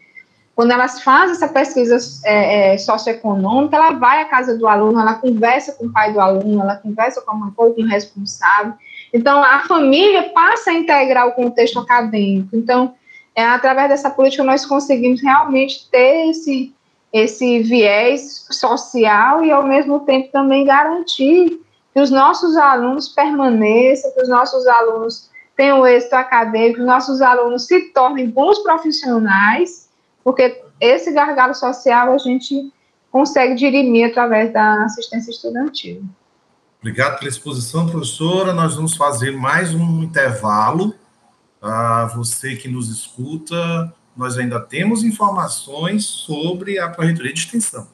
[0.55, 5.15] quando elas fazem essa pesquisa é, é, socioeconômica, ela vai à casa do aluno, ela
[5.15, 8.75] conversa com o pai do aluno, ela conversa com a mãe, com o responsável.
[9.13, 12.55] Então, a família passa a integrar o contexto acadêmico.
[12.55, 12.95] Então,
[13.35, 16.75] é, através dessa política, nós conseguimos realmente ter esse,
[17.13, 21.61] esse viés social e, ao mesmo tempo, também garantir
[21.93, 27.21] que os nossos alunos permaneçam, que os nossos alunos tenham êxito acadêmico, que os nossos
[27.21, 29.89] alunos se tornem bons profissionais,
[30.25, 32.73] porque esse gargalo social a gente
[33.11, 36.03] consegue dirimir através da assistência estudantil.
[36.81, 38.55] Obrigado pela exposição, professora.
[38.55, 40.95] Nós vamos fazer mais um intervalo
[41.61, 47.87] a você que nos escuta, nós ainda temos informações sobre a Pró-Reitoria de Extensão.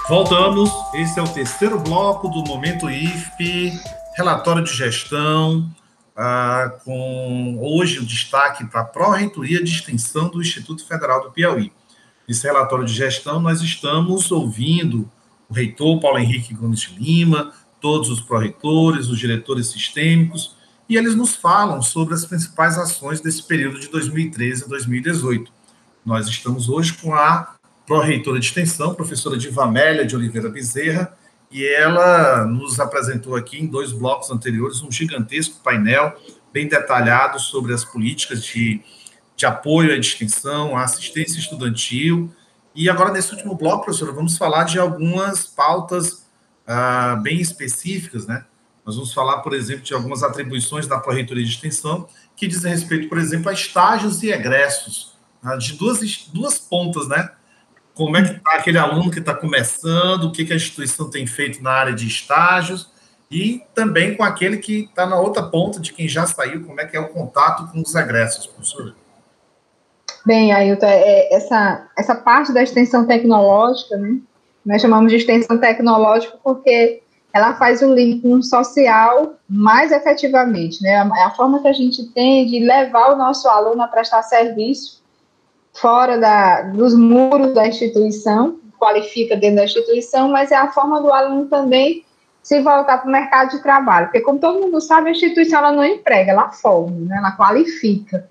[0.09, 0.71] Voltamos.
[0.93, 3.71] Esse é o terceiro bloco do Momento IFP,
[4.15, 5.69] relatório de gestão,
[6.15, 11.71] ah, com hoje o destaque para a Pró-Reitoria de Extensão do Instituto Federal do Piauí
[12.27, 15.09] esse relatório de gestão, nós estamos ouvindo
[15.49, 20.55] o reitor Paulo Henrique Gomes de Lima, todos os pró-reitores, os diretores sistêmicos,
[20.89, 25.51] e eles nos falam sobre as principais ações desse período de 2013 a 2018.
[26.05, 31.17] Nós estamos hoje com a pró-reitora de extensão, professora Divamélia de Oliveira Bezerra,
[31.51, 36.13] e ela nos apresentou aqui em dois blocos anteriores um gigantesco painel
[36.51, 38.81] bem detalhado sobre as políticas de
[39.37, 42.33] de apoio à extensão, à assistência estudantil.
[42.73, 46.25] E agora, nesse último bloco, professora, vamos falar de algumas pautas
[46.67, 48.43] ah, bem específicas, né?
[48.85, 53.09] Nós vamos falar, por exemplo, de algumas atribuições da Pró-Reitoria de Extensão, que dizem respeito,
[53.09, 55.57] por exemplo, a estágios e egressos, né?
[55.57, 55.99] de duas,
[56.33, 57.31] duas pontas, né?
[57.93, 61.25] Como é que está aquele aluno que está começando, o que, que a instituição tem
[61.25, 62.89] feito na área de estágios,
[63.29, 66.85] e também com aquele que está na outra ponta de quem já saiu, como é
[66.85, 68.93] que é o contato com os egressos, professora?
[70.25, 74.17] Bem, Ailton, é, é, essa, essa parte da extensão tecnológica, né,
[74.67, 77.01] nós chamamos de extensão tecnológica porque
[77.33, 81.73] ela faz o link com o social mais efetivamente, né, é a forma que a
[81.73, 85.01] gente tem de levar o nosso aluno a prestar serviço
[85.73, 91.11] fora da, dos muros da instituição, qualifica dentro da instituição, mas é a forma do
[91.11, 92.03] aluno também
[92.41, 95.71] se voltar para o mercado de trabalho, porque como todo mundo sabe, a instituição ela
[95.71, 98.29] não emprega, ela forma, né, ela qualifica.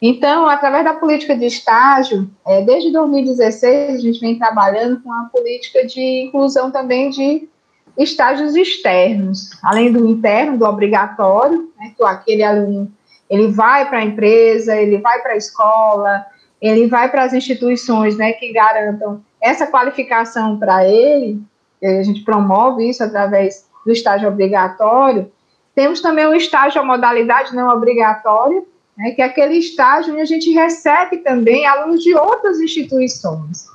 [0.00, 5.24] Então, através da política de estágio, é, desde 2016 a gente vem trabalhando com a
[5.24, 7.48] política de inclusão também de
[7.96, 12.92] estágios externos, além do interno, do obrigatório, né, que aquele aluno
[13.28, 16.24] ele vai para a empresa, ele vai para a escola,
[16.62, 21.42] ele vai para as instituições né, que garantam essa qualificação para ele,
[21.82, 25.30] a gente promove isso através do estágio obrigatório.
[25.74, 28.62] Temos também o estágio a modalidade não obrigatória,
[28.98, 33.66] né, que é aquele estágio onde a gente recebe também alunos de outras instituições.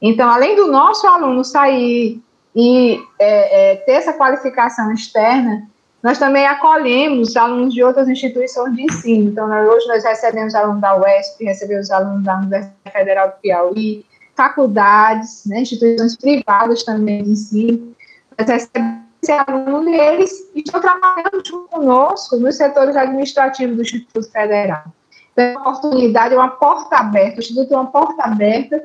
[0.00, 2.20] Então, além do nosso aluno sair
[2.56, 5.68] e é, é, ter essa qualificação externa,
[6.02, 9.30] nós também acolhemos alunos de outras instituições de ensino.
[9.30, 14.04] Então, nós, hoje nós recebemos alunos da UESP, recebemos alunos da Universidade Federal do Piauí,
[14.34, 17.94] faculdades, né, instituições privadas também de ensino,
[18.36, 24.30] mas recebem esse aluno e eles estão trabalhando junto conosco nos setores administrativos do Instituto
[24.30, 24.84] Federal.
[25.32, 28.82] Então, é uma oportunidade, é uma porta aberta, o Instituto é uma porta aberta,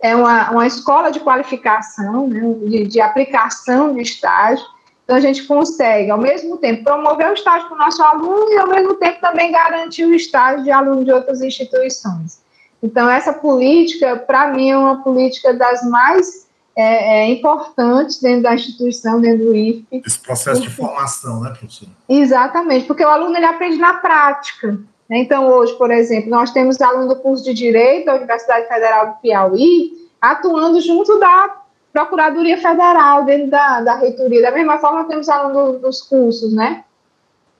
[0.00, 4.64] é uma, uma escola de qualificação, né, de, de aplicação de estágio,
[5.04, 8.56] então, a gente consegue, ao mesmo tempo, promover o estágio para o nosso aluno e,
[8.56, 12.40] ao mesmo tempo, também garantir o estágio de aluno de outras instituições.
[12.82, 18.54] Então, essa política, para mim, é uma política das mais é, é, importantes dentro da
[18.54, 19.86] instituição, dentro do IFE.
[20.04, 21.90] Esse processo de formação, né, professora?
[22.08, 24.78] Exatamente, porque o aluno ele aprende na prática.
[25.08, 25.18] Né?
[25.18, 29.14] Então, hoje, por exemplo, nós temos aluno do curso de Direito da Universidade Federal do
[29.20, 34.40] Piauí atuando junto da Procuradoria Federal, dentro da, da reitoria.
[34.40, 36.84] Da mesma forma, temos alunos dos cursos, né?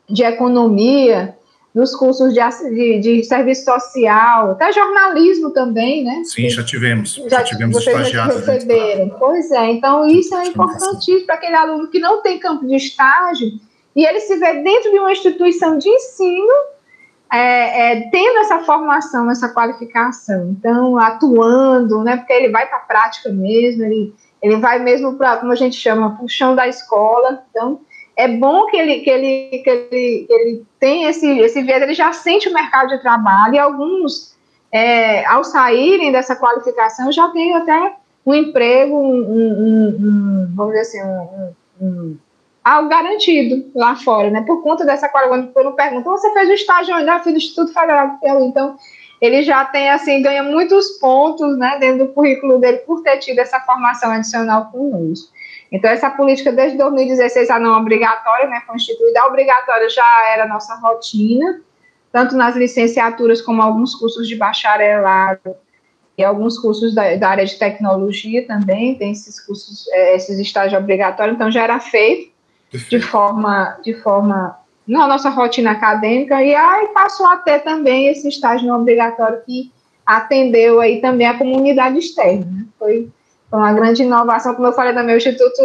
[0.09, 1.37] De economia,
[1.75, 6.23] dos cursos de, de, de, serviço social, até jornalismo também, né?
[6.25, 7.15] Sim, já tivemos.
[7.15, 8.47] Já, já tivemos vocês estagiários.
[8.47, 9.09] receberam.
[9.19, 13.53] Pois é, então isso é importantíssimo para aquele aluno que não tem campo de estágio
[13.97, 16.53] e ele se vê dentro de uma instituição de ensino
[17.33, 22.19] é, é, tendo essa formação, essa qualificação, então atuando, né?
[22.19, 25.77] Porque ele vai para a prática mesmo, ele ele vai mesmo para, como a gente
[25.77, 27.45] chama, para o chão da escola.
[27.49, 27.81] Então,
[28.17, 31.95] é bom que ele, que ele, que ele, que ele tenha esse, esse viés, ele
[31.95, 34.37] já sente o mercado de trabalho, e alguns,
[34.71, 40.81] é, ao saírem dessa qualificação, já têm até um emprego, um, um, um vamos dizer
[40.81, 41.03] assim,
[41.81, 42.17] um,
[42.65, 44.43] algo garantido lá fora, né?
[44.43, 45.53] Por conta dessa qualificação.
[45.53, 47.09] Quando perguntam, você fez o estágio onde?
[47.09, 48.19] Ah, fiz no Instituto Federal.
[48.23, 48.77] Então,
[49.21, 53.39] ele já tem, assim, ganha muitos pontos, né, dentro do currículo dele por ter tido
[53.39, 55.33] essa formação adicional conosco.
[55.73, 60.75] Então, essa política desde 2016, a não obrigatória, né, constituída, a obrigatória já era nossa
[60.75, 61.63] rotina,
[62.13, 65.57] tanto nas licenciaturas como alguns cursos de bacharelado
[66.17, 70.79] e alguns cursos da, da área de tecnologia também, tem esses cursos, é, esses estágios
[70.79, 72.31] obrigatórios, então já era feito
[72.91, 78.29] de forma, de forma na nossa rotina acadêmica, e aí passou a ter também esse
[78.29, 79.73] estágio não obrigatório que
[80.05, 82.45] atendeu aí também a comunidade externa.
[82.45, 82.67] Né?
[82.79, 83.09] Foi,
[83.53, 85.61] foi, uma grande inovação, como eu falei no meu instituto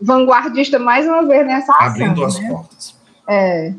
[0.00, 1.86] vanguardista mais uma vez nessa ação.
[1.86, 2.48] Abrindo as né?
[2.48, 2.94] portas.
[3.28, 3.74] É.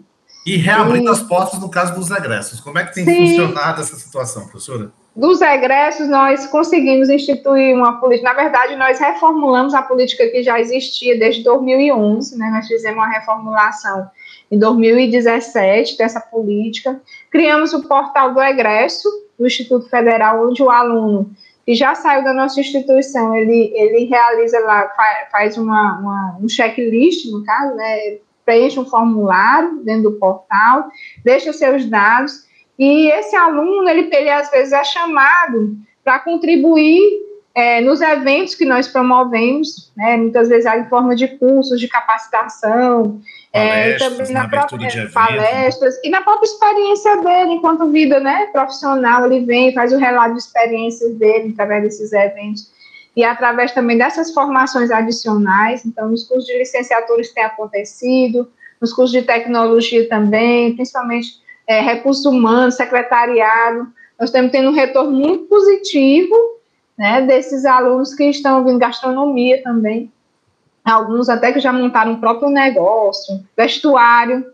[0.46, 1.12] E reabrindo e...
[1.12, 2.60] as portas no caso dos egressos.
[2.60, 3.28] Como é que tem Sim.
[3.28, 4.91] funcionado essa situação, professora?
[5.15, 8.34] Dos egressos, nós conseguimos instituir uma política.
[8.34, 12.50] Na verdade, nós reformulamos a política que já existia desde 2011, né?
[12.50, 14.10] Nós fizemos uma reformulação
[14.52, 17.00] em 2017 dessa política.
[17.32, 21.32] Criamos o portal do egresso do Instituto Federal, onde o aluno
[21.65, 24.88] que já saiu da nossa instituição, ele, ele realiza lá,
[25.32, 30.88] faz uma, uma um checklist, no caso, né, preenche um formulário dentro do portal,
[31.23, 32.45] deixa seus dados,
[32.78, 37.01] e esse aluno, ele, ele às vezes é chamado para contribuir
[37.56, 43.19] é, nos eventos que nós promovemos, né, muitas vezes em forma de cursos de capacitação,
[43.44, 47.89] é, palestras, é, também na, na própria de palestras e na própria experiência dele enquanto
[47.91, 52.72] vida né, profissional, ele vem faz o relato de experiências dele através desses eventos
[53.15, 58.50] e através também dessas formações adicionais, então nos cursos de licenciatura isso tem acontecido,
[58.82, 63.88] nos cursos de tecnologia também, principalmente é, recursos humanos, secretariado,
[64.20, 66.36] nós estamos tendo um retorno muito positivo
[66.98, 70.12] né, desses alunos que estão vindo gastronomia também,
[70.91, 74.45] alguns até que já montaram um próprio negócio, vestuário,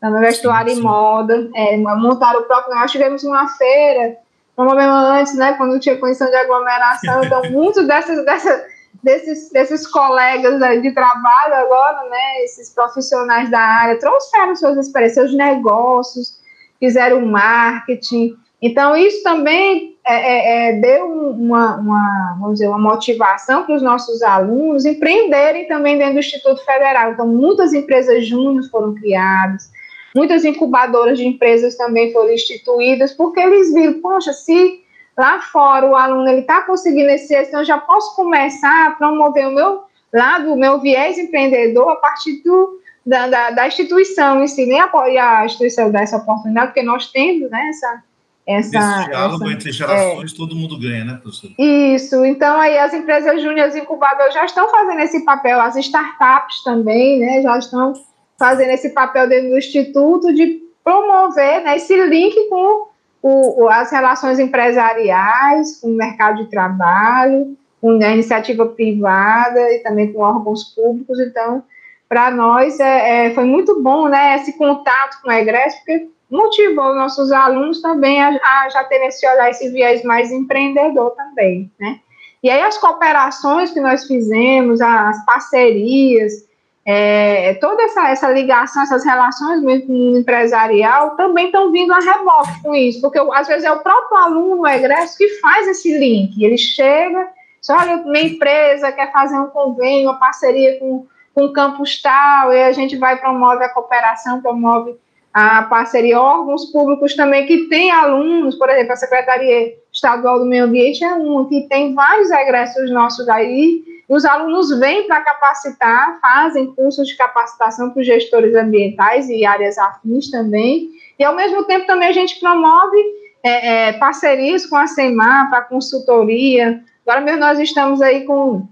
[0.00, 0.80] também vestuário sim, sim.
[0.80, 4.16] e moda, é, montaram o próprio negócio, tivemos uma feira,
[4.54, 8.62] promovemos antes, né, quando tinha condição de aglomeração, então muitos dessas, dessas,
[9.02, 15.36] desses, desses colegas de trabalho agora, né, esses profissionais da área, trouxeram suas experiências, seus
[15.36, 16.40] negócios,
[16.78, 23.64] fizeram marketing, então, isso também é, é, é, deu uma, uma, vamos dizer, uma motivação
[23.64, 27.10] para os nossos alunos empreenderem também dentro do Instituto Federal.
[27.10, 29.68] Então, muitas empresas júnior foram criadas,
[30.14, 34.80] muitas incubadoras de empresas também foram instituídas, porque eles viram, poxa, se
[35.18, 39.52] lá fora o aluno está conseguindo esse então eu já posso começar a promover o
[39.52, 39.80] meu
[40.12, 44.78] lado, o meu viés empreendedor a partir do, da, da, da instituição em si, nem
[44.78, 48.04] apoiar a instituição dessa oportunidade, porque nós temos né, essa
[48.46, 51.50] essa, Esse diálogo essa, entre gerações, é, todo mundo ganha, né, professor?
[51.58, 57.18] Isso, então aí as empresas júniores incubadoras já estão fazendo esse papel, as startups também,
[57.18, 57.92] né, já estão
[58.38, 62.86] fazendo esse papel dentro do Instituto de promover né, esse link com
[63.20, 70.12] o, as relações empresariais, com o mercado de trabalho, com a iniciativa privada e também
[70.12, 71.64] com órgãos públicos, então,
[72.08, 76.94] para nós é, é, foi muito bom, né, esse contato com o egresso, porque motivou
[76.94, 82.00] nossos alunos também a, a já terem esse olhar, esse viés mais empreendedor também, né?
[82.42, 86.46] E aí as cooperações que nós fizemos, as parcerias,
[86.84, 92.62] é, toda essa, essa ligação, essas relações mesmo com empresarial também estão vindo a reboque
[92.62, 96.40] com isso, porque às vezes é o próprio aluno, o egresso, que faz esse link.
[96.40, 97.28] Ele chega,
[97.60, 102.52] diz, olha, minha empresa quer fazer um convênio, uma parceria com, com o campus tal,
[102.52, 104.94] e a gente vai promove a cooperação, promove
[105.38, 110.64] a parceria, órgãos públicos também que tem alunos, por exemplo, a Secretaria Estadual do Meio
[110.64, 116.72] Ambiente é uma, que tem vários egressos nossos aí, os alunos vêm para capacitar, fazem
[116.72, 121.86] cursos de capacitação para os gestores ambientais e áreas afins também, e ao mesmo tempo
[121.86, 122.96] também a gente promove
[123.42, 126.82] é, é, parcerias com a SEMAR para consultoria.
[127.06, 128.66] Agora mesmo nós estamos aí com,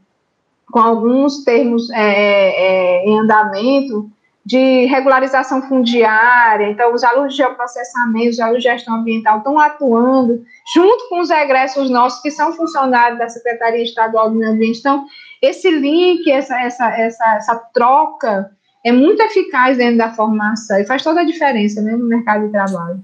[0.73, 4.11] com alguns termos é, é, é em andamento
[4.45, 10.45] de regularização fundiária, então os alunos de geoprocessamento, os alunos de gestão ambiental estão atuando
[10.75, 14.81] junto com os egressos nossos, que são funcionários da Secretaria Estadual do Meio Ambiente.
[14.81, 15.07] Então,
[15.41, 18.51] esse link, essa, essa, essa, essa troca
[18.85, 22.53] é muito eficaz dentro da formação e faz toda a diferença né, no mercado de
[22.53, 23.03] trabalho.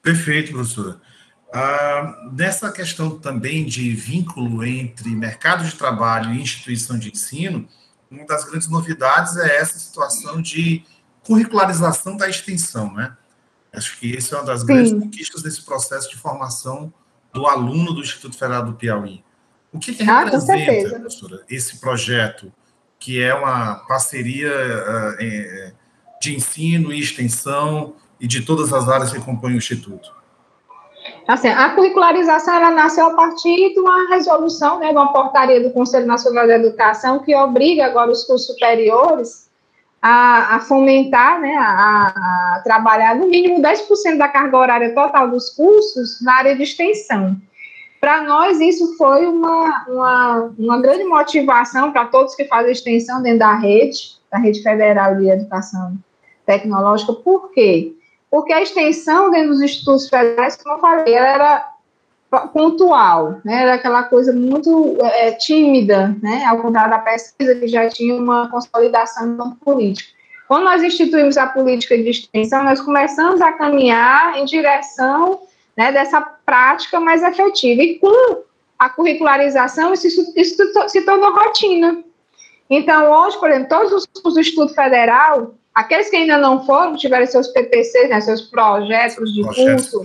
[0.00, 1.00] Perfeito, professora.
[1.52, 7.66] Ah, nessa questão também de vínculo entre mercado de trabalho e instituição de ensino,
[8.10, 10.84] uma das grandes novidades é essa situação de
[11.24, 13.16] curricularização da extensão, né?
[13.72, 14.66] Acho que essa é uma das Sim.
[14.66, 16.92] grandes conquistas desse processo de formação
[17.32, 19.22] do aluno do Instituto Federal do Piauí.
[19.70, 22.50] O que, que ah, representa, professora, esse projeto,
[22.98, 25.72] que é uma parceria uh,
[26.20, 30.10] de ensino e extensão e de todas as áreas que compõem o Instituto?
[31.28, 35.70] Assim, a curricularização ela nasceu a partir de uma resolução, né, de uma portaria do
[35.70, 39.46] Conselho Nacional de Educação que obriga agora os cursos superiores
[40.00, 42.06] a, a fomentar, né, a,
[42.56, 47.36] a, trabalhar no mínimo 10% da carga horária total dos cursos na área de extensão.
[48.00, 53.40] Para nós, isso foi uma, uma, uma grande motivação para todos que fazem extensão dentro
[53.40, 55.94] da rede, da Rede Federal de Educação
[56.46, 57.12] Tecnológica.
[57.12, 57.97] Por quê?
[58.30, 61.72] Porque a extensão dentro dos institutos federais, como eu falei, ela era
[62.52, 63.62] pontual, né?
[63.62, 66.44] era aquela coisa muito é, tímida, né?
[66.44, 70.10] ao contrário da pesquisa, que já tinha uma consolidação no político.
[70.46, 75.40] Quando nós instituímos a política de extensão, nós começamos a caminhar em direção
[75.76, 77.82] né, dessa prática mais efetiva.
[77.82, 78.42] E com
[78.78, 80.56] a curricularização, isso, isso
[80.88, 82.02] se tornou rotina.
[82.70, 86.96] Então, hoje, por exemplo, todos os cursos do Instituto Federal, Aqueles que ainda não foram,
[86.96, 90.04] tiveram seus PPCs, né, seus projetos de Projetos curso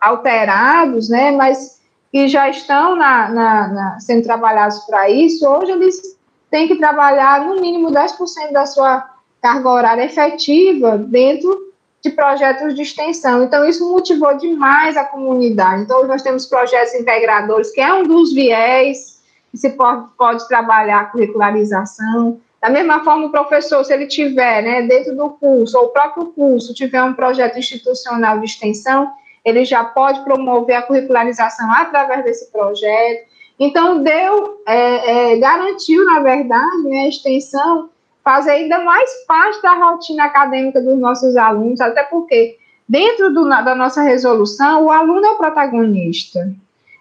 [0.00, 1.80] alterados, né, mas
[2.10, 6.18] que já estão na, na, na, sendo trabalhados para isso, hoje eles
[6.50, 9.08] têm que trabalhar no mínimo 10% da sua
[9.40, 11.72] carga horária efetiva dentro
[12.02, 13.44] de projetos de extensão.
[13.44, 15.82] Então, isso motivou demais a comunidade.
[15.82, 19.20] Então, nós temos projetos integradores, que é um dos viés
[19.52, 22.40] que se pode, pode trabalhar a curricularização.
[22.60, 26.26] Da mesma forma, o professor, se ele tiver, né, dentro do curso, ou o próprio
[26.26, 29.10] curso, tiver um projeto institucional de extensão,
[29.44, 33.30] ele já pode promover a curricularização através desse projeto.
[33.58, 37.88] Então, deu, é, é, garantiu, na verdade, né, a extensão
[38.22, 43.74] fazer ainda mais parte da rotina acadêmica dos nossos alunos, até porque, dentro do, da
[43.74, 46.52] nossa resolução, o aluno é o protagonista.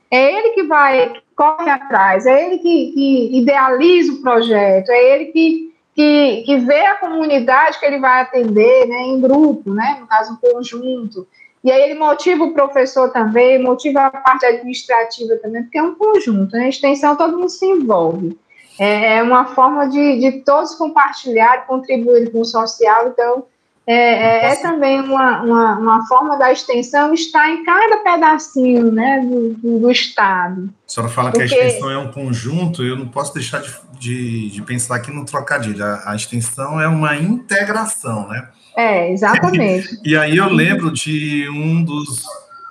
[0.10, 5.26] É ele que vai, corre atrás, é ele que, que idealiza o projeto, é ele
[5.28, 10.06] que, que, que, vê a comunidade que ele vai atender, né, em grupo, né, no
[10.06, 11.26] caso, um conjunto.
[11.64, 15.96] E aí ele motiva o professor também, motiva a parte administrativa também, porque é um
[15.96, 18.38] conjunto, né, extensão todo mundo se envolve.
[18.78, 23.46] É, é uma forma de, de todos compartilhar, contribuir com o social, então
[23.92, 29.20] é, é, é, também uma, uma, uma, forma da extensão estar em cada pedacinho né,
[29.22, 30.70] do, do, do Estado.
[30.88, 31.48] A senhora fala Porque...
[31.48, 35.10] que a extensão é um conjunto, eu não posso deixar de, de, de pensar aqui
[35.10, 35.84] no trocadilho.
[35.84, 38.50] A, a, extensão é uma integração, né?
[38.78, 40.00] É, exatamente.
[40.06, 42.24] e aí eu lembro de um dos,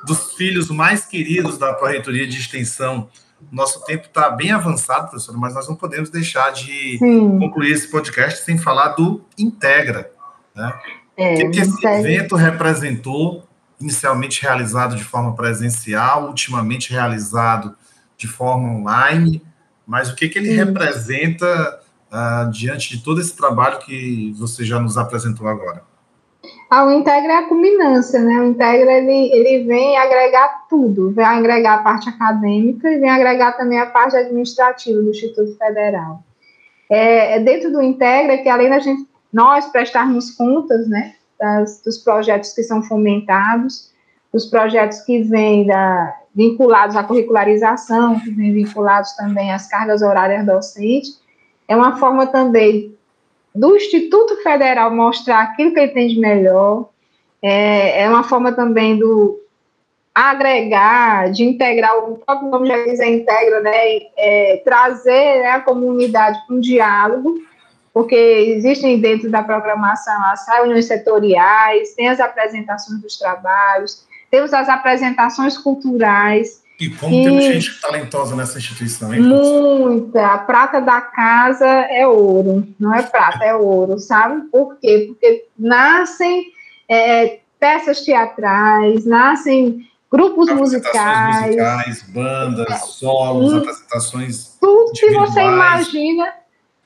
[0.06, 3.08] dos filhos mais queridos da Pró-Reitoria de Extensão.
[3.50, 7.40] Nosso tempo está bem avançado, professor, mas nós não podemos deixar de Sim.
[7.40, 10.12] concluir esse podcast sem falar do Integra.
[10.54, 10.72] Né?
[11.18, 13.42] É, o que, esse evento representou,
[13.80, 17.74] inicialmente realizado de forma presencial, ultimamente realizado
[18.16, 19.42] de forma online,
[19.84, 20.56] mas o que, que ele Sim.
[20.56, 21.80] representa
[22.12, 25.82] uh, diante de todo esse trabalho que você já nos apresentou agora?
[26.70, 28.40] Ah, o Integra é a culminância, né?
[28.40, 33.52] O Integra ele, ele vem agregar tudo, vem agregar a parte acadêmica e vem agregar
[33.52, 36.22] também a parte administrativa do Instituto Federal.
[36.88, 41.98] É, é dentro do Integra que além da gente nós prestarmos contas, né, das, dos
[41.98, 43.92] projetos que são fomentados,
[44.32, 50.44] os projetos que vêm da, vinculados à curricularização, que vêm vinculados também às cargas horárias
[50.44, 51.20] docentes,
[51.66, 52.96] é uma forma também
[53.54, 56.90] do Instituto Federal mostrar aquilo que ele tem de melhor,
[57.42, 59.40] é, é uma forma também do
[60.14, 63.72] agregar, de integrar, o próprio nome já diz, é integra, né,
[64.16, 67.34] é, trazer né, a comunidade para um diálogo,
[67.92, 74.68] porque existem dentro da programação as reuniões setoriais, tem as apresentações dos trabalhos, temos as
[74.68, 76.62] apresentações culturais.
[76.80, 79.20] E como e temos gente talentosa nessa instituição, hein?
[79.20, 80.26] Muita.
[80.26, 84.42] A prata da casa é ouro, não é prata, é ouro, sabe?
[84.48, 85.06] Por quê?
[85.08, 86.44] Porque nascem
[86.88, 94.56] é, peças teatrais, nascem grupos musicais, musicais, bandas, solos, apresentações.
[94.60, 96.32] Tudo que você imagina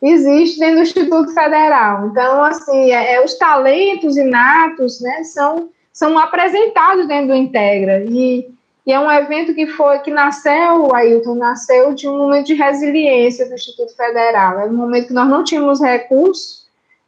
[0.08, 2.08] existe dentro do Instituto Federal.
[2.08, 8.04] Então, assim, é, é, os talentos inatos, né, são, são apresentados dentro do Integra.
[8.04, 8.48] E,
[8.84, 13.46] e é um evento que foi que nasceu, Ailton, nasceu de um momento de resiliência
[13.46, 14.58] do Instituto Federal.
[14.58, 16.62] É um momento que nós não tínhamos recursos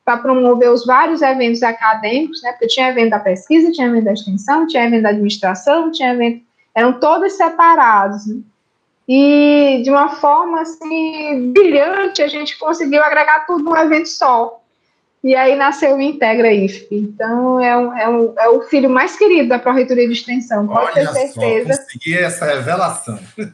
[0.04, 2.52] para promover os vários eventos acadêmicos, né?
[2.52, 6.44] Porque tinha evento da pesquisa, tinha evento da extensão, tinha evento da administração, tinha evento,
[6.74, 8.26] eram todos separados.
[8.26, 8.42] Né?
[9.08, 14.60] E de uma forma assim brilhante, a gente conseguiu agregar tudo num evento só.
[15.24, 16.96] E aí nasceu o Integra IFP.
[16.96, 20.98] Então, é, um, é, um, é o filho mais querido da Pró-Reitoria de Extensão, pode
[20.98, 21.72] Olha ter certeza.
[21.72, 23.18] Só, consegui essa revelação.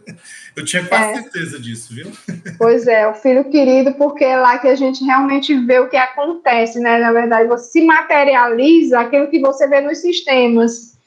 [0.57, 1.23] Eu tinha quase é.
[1.23, 2.11] certeza disso, viu?
[2.59, 5.97] Pois é, o filho querido, porque é lá que a gente realmente vê o que
[5.97, 6.99] acontece, né?
[6.99, 10.99] Na verdade, você se materializa aquilo que você vê nos sistemas.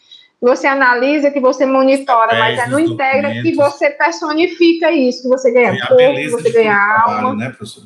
[0.44, 5.50] Você analisa, que você monitora, mas é no Integra que você personifica isso, que você
[5.50, 7.14] ganha corpo, que você ganha alma.
[7.14, 7.84] Trabalho, né, professor?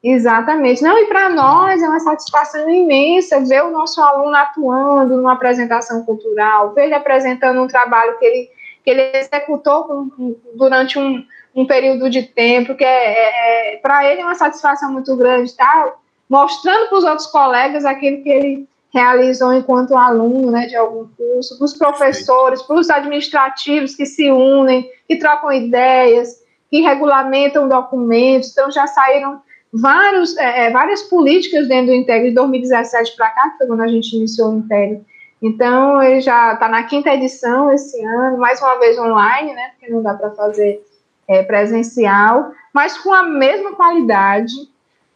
[0.00, 0.82] Exatamente.
[0.82, 6.04] Não, e para nós é uma satisfação imensa ver o nosso aluno atuando numa apresentação
[6.04, 8.48] cultural, ver ele apresentando um trabalho que ele,
[8.84, 11.24] que ele executou com, durante um,
[11.56, 15.56] um período de tempo, que é, é, é para ele é uma satisfação muito grande,
[15.56, 15.92] tá?
[16.28, 21.56] Mostrando para os outros colegas aquilo que ele realizou enquanto aluno né, de algum curso,
[21.56, 28.50] para os professores, para os administrativos que se unem, que trocam ideias, que regulamentam documentos,
[28.50, 29.40] então já saíram
[29.72, 33.82] vários, é, é, várias políticas dentro do Integre de 2017 para cá, que foi quando
[33.82, 35.04] a gente iniciou o Integre.
[35.42, 39.92] Então, ele já está na quinta edição esse ano, mais uma vez online, né, porque
[39.92, 40.84] não dá para fazer
[41.28, 44.52] é, presencial, mas com a mesma qualidade,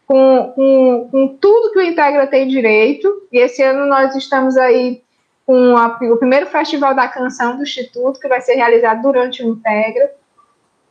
[0.07, 5.03] com, com, com tudo que o Integra tem direito, e esse ano nós estamos aí
[5.45, 9.49] com a, o primeiro Festival da Canção do Instituto, que vai ser realizado durante o
[9.49, 10.11] Integra,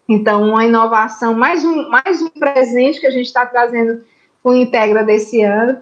[0.09, 4.05] então, uma inovação, mais um, mais um presente que a gente está trazendo
[4.43, 5.79] para o Integra desse ano,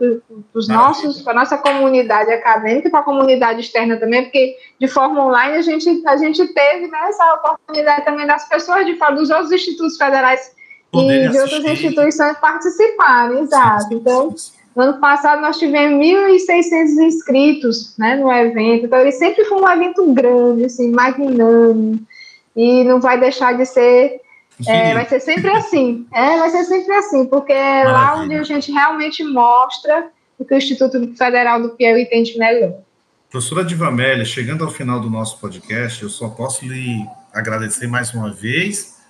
[1.25, 5.57] para a nossa comunidade acadêmica e para a comunidade externa também, porque de forma online
[5.57, 9.51] a gente, a gente teve né, essa oportunidade também das pessoas de fora, dos outros
[9.51, 10.55] institutos federais
[10.95, 13.95] e de outras instituições participarem, exato.
[13.95, 14.35] Então,
[14.77, 19.71] no ano passado nós tivemos 1.600 inscritos né, no evento, então ele sempre foi um
[19.71, 22.01] evento grande, assim, magnânimo,
[22.55, 24.21] e não vai deixar de ser.
[24.67, 26.07] É, vai ser sempre assim.
[26.13, 30.55] É, vai ser sempre assim, porque é lá onde a gente realmente mostra o que
[30.55, 32.75] o Instituto Federal do Piauí tem de melhor.
[33.31, 38.31] Professora Divamélia, chegando ao final do nosso podcast, eu só posso lhe agradecer mais uma
[38.31, 39.02] vez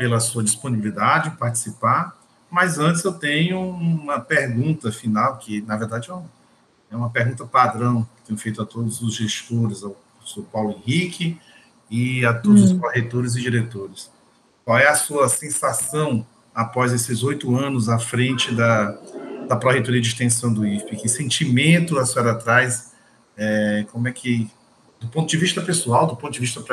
[0.00, 2.18] pela sua disponibilidade participar,
[2.50, 8.08] mas antes eu tenho uma pergunta final, que na verdade é uma é pergunta padrão
[8.16, 11.38] que tenho feito a todos os gestores, ao professor Paulo Henrique,
[11.90, 12.64] e a todos hum.
[12.76, 14.10] os corretores e diretores.
[14.64, 18.98] Qual é a sua sensação após esses oito anos à frente da,
[19.46, 20.96] da Pró-Reitoria de Extensão do IFP?
[20.96, 22.94] Que sentimento a senhora traz?
[23.36, 24.50] É, como é que,
[24.98, 26.64] do ponto de vista pessoal, do ponto de vista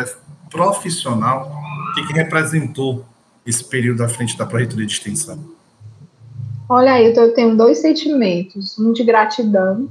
[0.49, 1.61] profissional,
[1.91, 3.05] o que, que representou
[3.48, 5.39] esse período à frente da Pró-Reitoria de Extensão?
[6.70, 8.78] Olha, eu tenho dois sentimentos.
[8.78, 9.89] Um de gratidão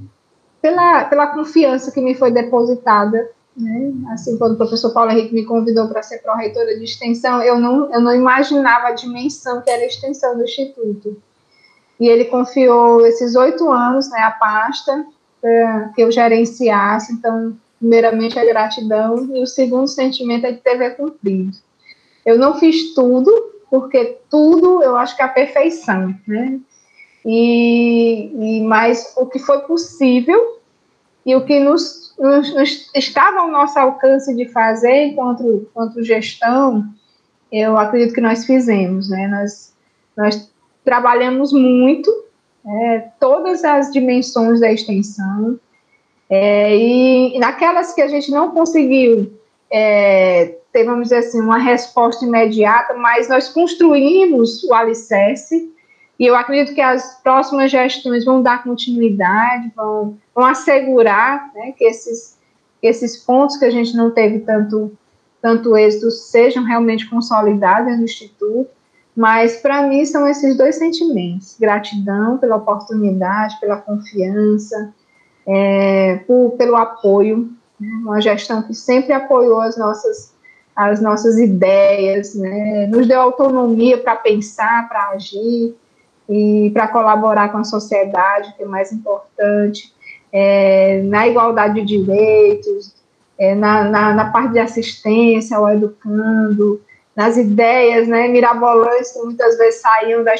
[0.61, 3.91] pela, pela confiança que me foi depositada né?
[4.13, 7.93] Assim, quando o professor Paulo Henrique me convidou para ser pró-reitora de extensão, eu não,
[7.93, 11.17] eu não imaginava a dimensão que era a extensão do Instituto.
[11.99, 15.07] E ele confiou esses oito anos, né, a pasta,
[15.95, 17.15] que eu gerenciasse.
[17.15, 19.35] Então, primeiramente, a gratidão.
[19.35, 21.57] E o segundo sentimento é de ter cumprido.
[22.27, 23.31] Eu não fiz tudo,
[23.70, 26.59] porque tudo eu acho que é a perfeição, né?
[27.24, 30.59] E, e mas o que foi possível
[31.24, 32.14] e o que nos
[32.95, 36.85] estava ao nosso alcance de fazer enquanto, enquanto gestão,
[37.51, 39.29] eu acredito que nós fizemos, né?
[39.29, 39.74] Nós,
[40.16, 40.53] nós
[40.85, 42.11] trabalhamos muito,
[42.66, 45.59] é, todas as dimensões da extensão,
[46.29, 49.33] É, e naquelas que a gente não conseguiu
[49.70, 55.72] é, ter, vamos dizer assim, uma resposta imediata, mas nós construímos o alicerce,
[56.18, 61.85] e eu acredito que as próximas gestões vão dar continuidade, vão, vão assegurar né, que
[61.85, 62.39] esses,
[62.83, 64.93] esses pontos que a gente não teve tanto,
[65.41, 68.68] tanto êxito sejam realmente consolidados no Instituto.
[69.16, 74.95] Mas, para mim, são esses dois sentimentos: gratidão pela oportunidade, pela confiança,
[75.47, 77.51] é, por, pelo apoio.
[77.81, 77.89] Né?
[78.03, 80.36] Uma gestão que sempre apoiou as nossas,
[80.77, 82.87] as nossas ideias, né?
[82.89, 85.74] nos deu autonomia para pensar, para agir
[86.29, 89.95] e para colaborar com a sociedade, que é mais importante,
[90.31, 92.95] é, na igualdade de direitos,
[93.39, 96.81] é, na, na, na, parte de assistência ao educando,
[97.14, 100.35] nas ideias né, mirabolantes que muitas vezes saíam da,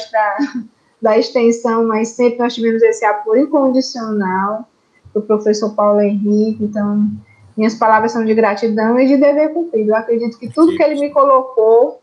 [1.01, 4.67] da extensão, mas sempre nós tivemos esse apoio incondicional
[5.13, 6.63] do professor Paulo Henrique.
[6.63, 7.09] Então,
[7.57, 9.91] minhas palavras são de gratidão e de dever cumprido.
[9.91, 11.99] Eu acredito que tudo que ele me colocou,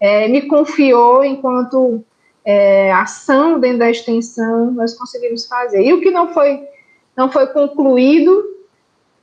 [0.00, 2.04] é, me confiou enquanto
[2.44, 5.82] é, ação dentro da extensão, nós conseguimos fazer.
[5.82, 6.62] E o que não foi,
[7.16, 8.44] não foi concluído,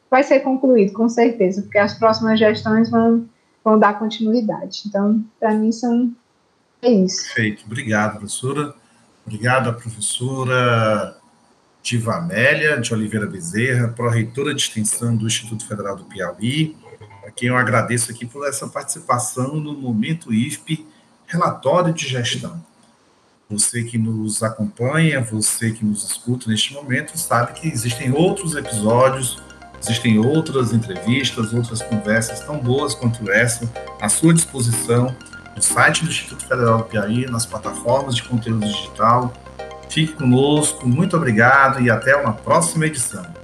[0.10, 3.28] vai ser concluído, com certeza, porque as próximas gestões vão
[3.64, 4.84] vão dar continuidade.
[4.86, 6.12] Então, para mim, são,
[6.82, 7.24] é isso.
[7.24, 7.64] Perfeito.
[7.66, 8.76] Obrigado, professora.
[9.26, 11.16] Obrigado professora
[11.84, 16.76] Tiva Amélia de Oliveira Bezerra, pró-reitora de extensão do Instituto Federal do Piauí,
[17.28, 20.86] a quem eu agradeço aqui por essa participação no Momento IFP
[21.28, 22.66] Relatório de Gestão.
[23.50, 29.44] Você que nos acompanha, você que nos escuta neste momento, sabe que existem outros episódios
[29.84, 33.70] Existem outras entrevistas, outras conversas tão boas quanto essa
[34.00, 35.14] à sua disposição
[35.54, 39.34] no site do Instituto Federal do Piauí, nas plataformas de conteúdo digital.
[39.94, 43.43] Fique conosco, muito obrigado e até uma próxima edição.